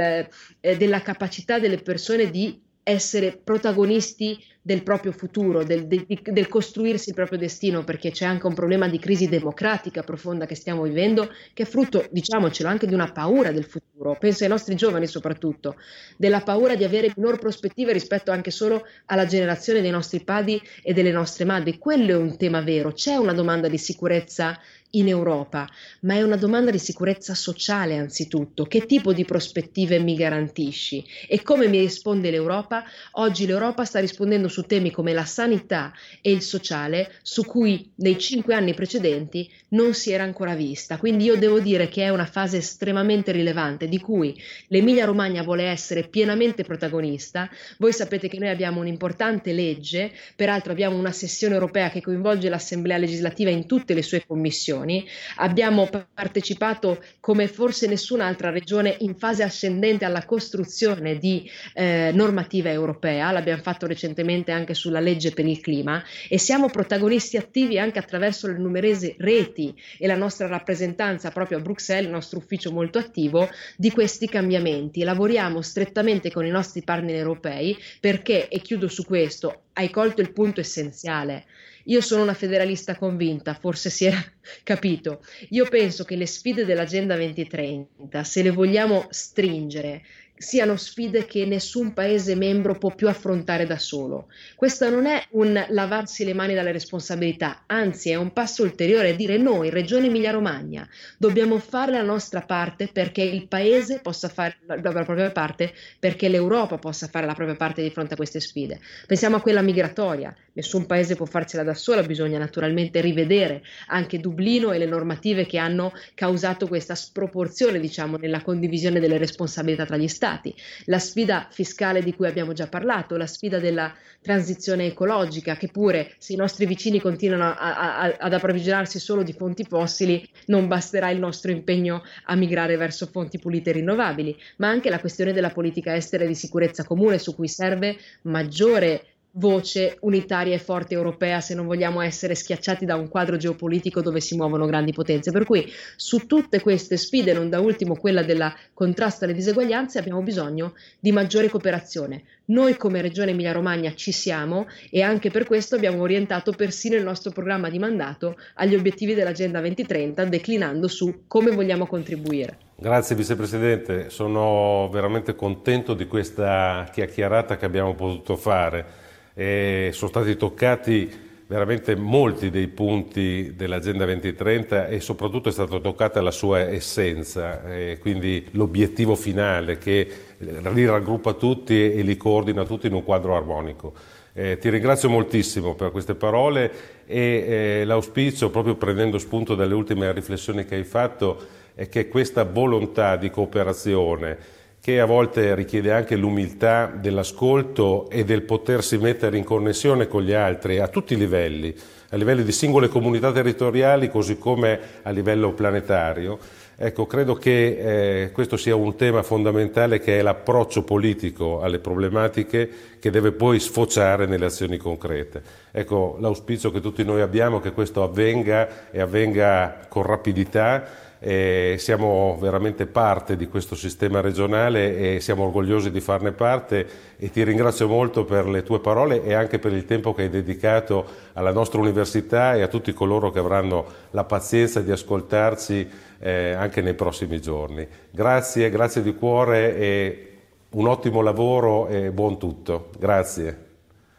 eh, 0.61 0.77
della 0.77 1.01
capacità 1.01 1.59
delle 1.59 1.77
persone 1.77 2.29
di 2.29 2.67
essere 2.83 3.39
protagonisti 3.43 4.37
del 4.61 4.83
proprio 4.83 5.11
futuro, 5.11 5.63
del, 5.63 5.87
del, 5.87 6.05
del, 6.05 6.47
costruirsi 6.47 7.09
il 7.09 7.15
proprio 7.15 7.39
destino, 7.39 7.83
perché 7.83 8.11
c'è 8.11 8.25
anche 8.25 8.45
un 8.45 8.53
problema 8.53 8.87
di 8.87 8.99
crisi 8.99 9.27
democratica 9.27 10.03
profonda 10.03 10.45
che 10.45 10.55
stiamo 10.55 10.83
vivendo, 10.83 11.31
che 11.53 11.63
è 11.63 11.65
frutto, 11.65 12.05
diciamocelo, 12.11 12.69
anche 12.69 12.85
di 12.85 12.93
una 12.93 13.11
paura 13.11 13.51
del 13.51 13.63
futuro. 13.63 14.15
Penso 14.19 14.43
ai 14.43 14.49
nostri 14.49 14.75
giovani 14.75 15.07
soprattutto, 15.07 15.75
della 16.17 16.41
paura 16.41 16.75
di 16.75 16.83
avere 16.83 17.11
minor 17.15 17.39
prospettive 17.39 17.93
rispetto 17.93 18.31
anche 18.31 18.51
solo 18.51 18.85
alla 19.05 19.25
generazione 19.25 19.81
dei 19.81 19.91
nostri 19.91 20.23
padri 20.23 20.61
e 20.83 20.93
delle 20.93 21.11
nostre 21.11 21.45
madri. 21.45 21.77
Quello 21.77 22.11
è 22.11 22.17
un 22.17 22.37
tema 22.37 22.61
vero. 22.61 22.91
C'è 22.91 23.15
una 23.15 23.33
domanda 23.33 23.67
di 23.67 23.77
sicurezza 23.77 24.59
in 24.91 25.07
Europa, 25.07 25.69
ma 26.01 26.15
è 26.15 26.23
una 26.23 26.35
domanda 26.35 26.71
di 26.71 26.79
sicurezza 26.79 27.35
sociale 27.35 27.97
anzitutto. 27.97 28.65
Che 28.65 28.85
tipo 28.85 29.13
di 29.13 29.23
prospettive 29.23 29.99
mi 29.99 30.15
garantisci? 30.15 31.05
E 31.27 31.43
come 31.43 31.67
mi 31.67 31.79
risponde 31.79 32.31
l'Europa? 32.31 32.83
Oggi 33.13 33.45
l'Europa 33.45 33.85
sta 33.85 33.99
rispondendo 33.99 34.47
su 34.47 34.63
temi 34.63 34.89
come 34.89 35.13
la 35.13 35.25
sanità 35.25 35.93
e 36.21 36.31
il 36.31 36.41
sociale, 36.41 37.11
su 37.21 37.45
cui 37.45 37.91
nei 37.95 38.17
cinque 38.17 38.55
anni 38.55 38.73
precedenti 38.73 39.49
non 39.69 39.93
si 39.93 40.11
era 40.11 40.23
ancora 40.23 40.55
vista. 40.55 40.97
Quindi 40.97 41.25
io 41.25 41.37
devo 41.37 41.59
dire 41.59 41.87
che 41.87 42.03
è 42.03 42.09
una 42.09 42.25
fase 42.25 42.57
estremamente 42.57 43.31
rilevante 43.31 43.87
di 43.87 43.99
cui 43.99 44.35
l'Emilia 44.69 45.05
Romagna 45.05 45.43
vuole 45.43 45.65
essere 45.65 46.07
pienamente 46.07 46.63
protagonista. 46.63 47.47
Voi 47.77 47.93
sapete 47.93 48.27
che 48.27 48.39
noi 48.39 48.49
abbiamo 48.49 48.79
un'importante 48.79 49.53
legge, 49.53 50.11
peraltro 50.35 50.71
abbiamo 50.71 50.97
una 50.97 51.11
sessione 51.11 51.53
europea 51.53 51.91
che 51.91 52.01
coinvolge 52.01 52.49
l'Assemblea 52.49 52.97
legislativa 52.97 53.51
in 53.51 53.67
tutte 53.67 53.93
le 53.93 54.01
sue 54.01 54.25
commissioni 54.25 54.78
regioni, 54.79 55.05
abbiamo 55.37 55.89
partecipato 56.13 57.03
come 57.19 57.47
forse 57.47 57.87
nessun'altra 57.87 58.49
regione 58.49 58.95
in 58.99 59.15
fase 59.15 59.43
ascendente 59.43 60.05
alla 60.05 60.25
costruzione 60.25 61.17
di 61.17 61.49
eh, 61.73 62.11
normativa 62.13 62.69
europea, 62.69 63.31
l'abbiamo 63.31 63.61
fatto 63.61 63.85
recentemente 63.85 64.51
anche 64.51 64.73
sulla 64.73 64.99
legge 64.99 65.31
per 65.31 65.45
il 65.45 65.59
clima 65.59 66.03
e 66.27 66.37
siamo 66.37 66.69
protagonisti 66.69 67.37
attivi 67.37 67.79
anche 67.79 67.99
attraverso 67.99 68.47
le 68.47 68.57
numerose 68.57 69.15
reti 69.19 69.73
e 69.97 70.07
la 70.07 70.15
nostra 70.15 70.47
rappresentanza 70.47 71.31
proprio 71.31 71.57
a 71.57 71.61
Bruxelles, 71.61 72.05
il 72.05 72.11
nostro 72.11 72.39
ufficio 72.39 72.71
molto 72.71 72.97
attivo 72.97 73.49
di 73.75 73.91
questi 73.91 74.27
cambiamenti. 74.27 75.03
Lavoriamo 75.03 75.61
strettamente 75.61 76.31
con 76.31 76.45
i 76.45 76.49
nostri 76.49 76.83
partner 76.83 77.15
europei 77.15 77.77
perché, 77.99 78.47
e 78.47 78.59
chiudo 78.59 78.87
su 78.87 79.05
questo, 79.05 79.63
hai 79.73 79.89
colto 79.89 80.21
il 80.21 80.33
punto 80.33 80.59
essenziale. 80.59 81.45
Io 81.89 82.01
sono 82.01 82.21
una 82.21 82.35
federalista 82.35 82.95
convinta, 82.95 83.55
forse 83.55 83.89
si 83.89 84.05
era 84.05 84.23
capito. 84.63 85.23
Io 85.49 85.65
penso 85.65 86.03
che 86.03 86.15
le 86.15 86.27
sfide 86.27 86.63
dell'Agenda 86.63 87.15
2030, 87.15 88.23
se 88.23 88.43
le 88.43 88.51
vogliamo 88.51 89.07
stringere, 89.09 90.03
siano 90.41 90.77
sfide 90.77 91.25
che 91.25 91.45
nessun 91.45 91.93
Paese 91.93 92.33
membro 92.33 92.77
può 92.77 92.95
più 92.95 93.09
affrontare 93.09 93.65
da 93.65 93.77
solo. 93.77 94.27
Questo 94.55 94.89
non 94.89 95.05
è 95.05 95.21
un 95.31 95.65
lavarsi 95.67 96.23
le 96.23 96.33
mani 96.33 96.53
dalle 96.53 96.71
responsabilità, 96.71 97.63
anzi 97.65 98.11
è 98.11 98.15
un 98.15 98.31
passo 98.31 98.63
ulteriore 98.63 99.09
a 99.09 99.15
dire 99.15 99.37
noi, 99.37 99.69
Regione 99.69 100.05
Emilia-Romagna, 100.05 100.87
dobbiamo 101.17 101.59
fare 101.59 101.91
la 101.91 102.03
nostra 102.03 102.39
parte 102.39 102.87
perché 102.87 103.21
il 103.21 103.49
Paese 103.49 103.99
possa 103.99 104.29
fare 104.29 104.55
la, 104.65 104.79
la 104.81 105.03
propria 105.03 105.29
parte, 105.31 105.73
perché 105.99 106.29
l'Europa 106.29 106.77
possa 106.77 107.07
fare 107.07 107.25
la 107.25 107.33
propria 107.33 107.57
parte 107.57 107.81
di 107.81 107.89
fronte 107.89 108.13
a 108.13 108.17
queste 108.17 108.39
sfide. 108.39 108.79
Pensiamo 109.07 109.35
a 109.35 109.41
quella 109.41 109.61
migratoria, 109.61 110.33
nessun 110.53 110.85
Paese 110.85 111.17
può 111.17 111.25
farcela 111.25 111.63
da 111.63 111.73
sola, 111.73 112.01
bisogna 112.01 112.39
naturalmente 112.39 113.01
rivedere 113.01 113.61
anche 113.87 114.21
Dublino 114.21 114.71
e 114.71 114.77
le 114.77 114.85
normative 114.85 115.45
che 115.45 115.57
hanno 115.57 115.91
causato 116.15 116.65
questa 116.65 116.95
sproporzione, 116.95 117.77
diciamo, 117.81 118.15
nella 118.15 118.41
condivisione 118.41 119.01
delle 119.01 119.17
responsabilità 119.17 119.85
tra 119.85 119.97
gli 119.97 120.07
Stati 120.07 120.27
risultati, 120.29 120.53
la 120.85 120.99
sfida 120.99 121.47
fiscale 121.49 122.03
di 122.03 122.13
cui 122.13 122.27
abbiamo 122.27 122.53
già 122.53 122.67
parlato, 122.67 123.17
la 123.17 123.25
sfida 123.25 123.59
della 123.59 123.93
transizione 124.21 124.85
ecologica, 124.85 125.55
che 125.55 125.69
pure 125.69 126.13
se 126.17 126.33
i 126.33 126.35
nostri 126.35 126.65
vicini 126.65 126.99
continuano 126.99 127.45
a, 127.45 127.99
a, 127.99 128.15
ad 128.19 128.33
approvvigionarsi 128.33 128.99
solo 128.99 129.23
di 129.23 129.33
fonti 129.33 129.63
fossili, 129.63 130.27
non 130.47 130.67
basterà 130.67 131.09
il 131.09 131.19
nostro 131.19 131.51
impegno 131.51 132.03
a 132.25 132.35
migrare 132.35 132.77
verso 132.77 133.07
fonti 133.07 133.39
pulite 133.39 133.71
e 133.71 133.73
rinnovabili, 133.73 134.37
ma 134.57 134.67
anche 134.67 134.89
la 134.89 134.99
questione 134.99 135.33
della 135.33 135.49
politica 135.49 135.95
estera 135.95 136.23
e 136.23 136.27
di 136.27 136.35
sicurezza 136.35 136.83
comune 136.83 137.17
su 137.17 137.33
cui 137.35 137.47
serve 137.47 137.97
maggiore 138.23 139.05
voce 139.33 139.97
unitaria 140.01 140.55
e 140.55 140.59
forte 140.59 140.95
europea 140.95 141.39
se 141.39 141.53
non 141.53 141.67
vogliamo 141.67 142.01
essere 142.01 142.33
schiacciati 142.33 142.85
da 142.85 142.95
un 142.95 143.07
quadro 143.07 143.37
geopolitico 143.37 144.01
dove 144.01 144.19
si 144.19 144.35
muovono 144.35 144.65
grandi 144.65 144.91
potenze. 144.91 145.31
Per 145.31 145.45
cui 145.45 145.71
su 145.95 146.25
tutte 146.25 146.61
queste 146.61 146.97
sfide, 146.97 147.33
non 147.33 147.49
da 147.49 147.59
ultimo 147.59 147.95
quella 147.95 148.23
del 148.23 148.51
contrasto 148.73 149.25
alle 149.25 149.33
diseguaglianze, 149.33 149.99
abbiamo 149.99 150.21
bisogno 150.21 150.73
di 150.99 151.11
maggiore 151.11 151.49
cooperazione. 151.49 152.23
Noi 152.45 152.75
come 152.77 153.01
Regione 153.01 153.31
Emilia-Romagna 153.31 153.93
ci 153.93 154.11
siamo 154.11 154.67
e 154.89 155.03
anche 155.03 155.29
per 155.29 155.45
questo 155.45 155.75
abbiamo 155.75 156.01
orientato 156.01 156.51
persino 156.51 156.95
il 156.95 157.03
nostro 157.03 157.31
programma 157.31 157.69
di 157.69 157.77
mandato 157.77 158.37
agli 158.55 158.73
obiettivi 158.73 159.13
dell'Agenda 159.13 159.59
2030, 159.59 160.25
declinando 160.25 160.87
su 160.87 161.23
come 161.27 161.51
vogliamo 161.51 161.85
contribuire. 161.85 162.57
Grazie 162.75 163.15
Vicepresidente, 163.15 164.09
sono 164.09 164.89
veramente 164.91 165.35
contento 165.35 165.93
di 165.93 166.07
questa 166.07 166.89
chiacchierata 166.91 167.57
che 167.57 167.65
abbiamo 167.65 167.93
potuto 167.93 168.35
fare 168.35 168.98
e 169.39 169.91
sono 169.93 170.09
stati 170.09 170.35
toccati 170.35 171.09
veramente 171.47 171.95
molti 171.95 172.49
dei 172.49 172.67
punti 172.67 173.53
dell'Agenda 173.55 174.03
2030 174.03 174.87
e 174.87 174.99
soprattutto 174.99 175.47
è 175.47 175.51
stata 175.53 175.79
toccata 175.79 176.21
la 176.21 176.29
sua 176.29 176.59
essenza, 176.59 177.61
quindi 178.01 178.45
l'obiettivo 178.51 179.15
finale 179.15 179.77
che 179.77 180.07
li 180.39 180.85
raggruppa 180.85 181.31
tutti 181.35 181.93
e 181.93 182.01
li 182.01 182.17
coordina 182.17 182.65
tutti 182.65 182.87
in 182.87 182.93
un 182.93 183.03
quadro 183.05 183.33
armonico. 183.33 183.93
Eh, 184.33 184.57
ti 184.57 184.69
ringrazio 184.69 185.09
moltissimo 185.09 185.73
per 185.73 185.91
queste 185.91 186.15
parole 186.15 186.71
e 187.05 187.79
eh, 187.79 187.85
l'auspicio, 187.85 188.49
proprio 188.49 188.75
prendendo 188.75 189.17
spunto 189.19 189.55
dalle 189.55 189.73
ultime 189.73 190.11
riflessioni 190.11 190.65
che 190.65 190.75
hai 190.75 190.83
fatto, 190.83 191.39
è 191.75 191.87
che 191.87 192.09
questa 192.09 192.43
volontà 192.43 193.15
di 193.15 193.29
cooperazione 193.29 194.58
che 194.81 194.99
a 194.99 195.05
volte 195.05 195.55
richiede 195.55 195.91
anche 195.91 196.15
l'umiltà 196.15 196.85
dell'ascolto 196.87 198.09
e 198.09 198.23
del 198.23 198.43
potersi 198.43 198.97
mettere 198.97 199.37
in 199.37 199.43
connessione 199.43 200.07
con 200.07 200.23
gli 200.23 200.33
altri 200.33 200.79
a 200.79 200.87
tutti 200.87 201.13
i 201.13 201.17
livelli, 201.17 201.75
a 202.09 202.15
livello 202.15 202.41
di 202.41 202.51
singole 202.51 202.87
comunità 202.87 203.31
territoriali 203.31 204.09
così 204.09 204.37
come 204.37 204.79
a 205.03 205.09
livello 205.09 205.53
planetario. 205.53 206.39
Ecco, 206.81 207.07
credo 207.07 207.35
che 207.35 208.23
eh, 208.23 208.31
questo 208.31 208.55
sia 208.55 208.73
un 208.73 208.95
tema 208.95 209.21
fondamentale 209.21 209.99
che 209.99 210.17
è 210.17 210.21
l'approccio 210.21 210.83
politico 210.83 211.61
alle 211.61 211.79
problematiche 211.79 212.69
che 213.01 213.11
deve 213.11 213.33
poi 213.33 213.59
sfociare 213.59 214.25
nelle 214.25 214.45
azioni 214.45 214.77
concrete. 214.77 215.41
Ecco, 215.71 216.15
l'auspicio 216.21 216.71
che 216.71 216.79
tutti 216.79 217.03
noi 217.03 217.19
abbiamo 217.19 217.57
è 217.57 217.61
che 217.61 217.73
questo 217.73 218.01
avvenga 218.01 218.89
e 218.91 219.01
avvenga 219.01 219.87
con 219.89 220.03
rapidità 220.03 221.08
eh, 221.19 221.75
siamo 221.77 222.37
veramente 222.39 222.85
parte 222.85 223.35
di 223.35 223.47
questo 223.47 223.75
sistema 223.75 224.21
regionale 224.21 225.15
e 225.15 225.19
siamo 225.19 225.43
orgogliosi 225.43 225.91
di 225.91 225.99
farne 225.99 226.31
parte 226.31 226.87
e 227.17 227.29
ti 227.29 227.43
ringrazio 227.43 227.87
molto 227.87 228.23
per 228.23 228.47
le 228.47 228.63
tue 228.63 228.79
parole 228.79 229.23
e 229.23 229.33
anche 229.33 229.59
per 229.59 229.73
il 229.73 229.85
tempo 229.85 230.13
che 230.13 230.23
hai 230.23 230.29
dedicato 230.29 231.05
alla 231.33 231.51
nostra 231.51 231.79
università 231.79 232.55
e 232.55 232.61
a 232.61 232.67
tutti 232.67 232.93
coloro 232.93 233.31
che 233.31 233.39
avranno 233.39 233.85
la 234.11 234.23
pazienza 234.23 234.79
di 234.79 234.91
ascoltarci 234.91 235.89
eh, 236.19 236.51
anche 236.53 236.81
nei 236.81 236.93
prossimi 236.93 237.41
giorni. 237.41 237.85
Grazie, 238.09 238.69
grazie 238.69 239.01
di 239.01 239.13
cuore 239.13 239.75
e 239.75 240.23
un 240.71 240.87
ottimo 240.87 241.21
lavoro 241.21 241.87
e 241.87 242.11
buon 242.11 242.37
tutto. 242.37 242.89
Grazie. 242.97 243.68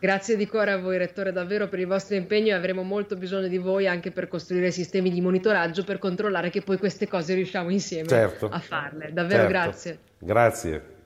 Grazie 0.00 0.36
di 0.36 0.46
cuore 0.46 0.70
a 0.70 0.78
voi, 0.78 0.96
Rettore, 0.96 1.30
davvero 1.30 1.68
per 1.68 1.78
il 1.78 1.86
vostro 1.86 2.16
impegno 2.16 2.48
e 2.48 2.52
avremo 2.52 2.82
molto 2.82 3.16
bisogno 3.16 3.48
di 3.48 3.58
voi 3.58 3.86
anche 3.86 4.10
per 4.10 4.28
costruire 4.28 4.70
sistemi 4.70 5.10
di 5.10 5.20
monitoraggio 5.20 5.84
per 5.84 5.98
controllare 5.98 6.48
che 6.48 6.62
poi 6.62 6.78
queste 6.78 7.06
cose 7.06 7.34
riusciamo 7.34 7.68
insieme 7.68 8.08
certo. 8.08 8.48
a 8.48 8.58
farle. 8.60 9.12
Davvero 9.12 9.42
certo. 9.42 9.52
grazie. 9.52 9.98
Grazie. 10.18 10.98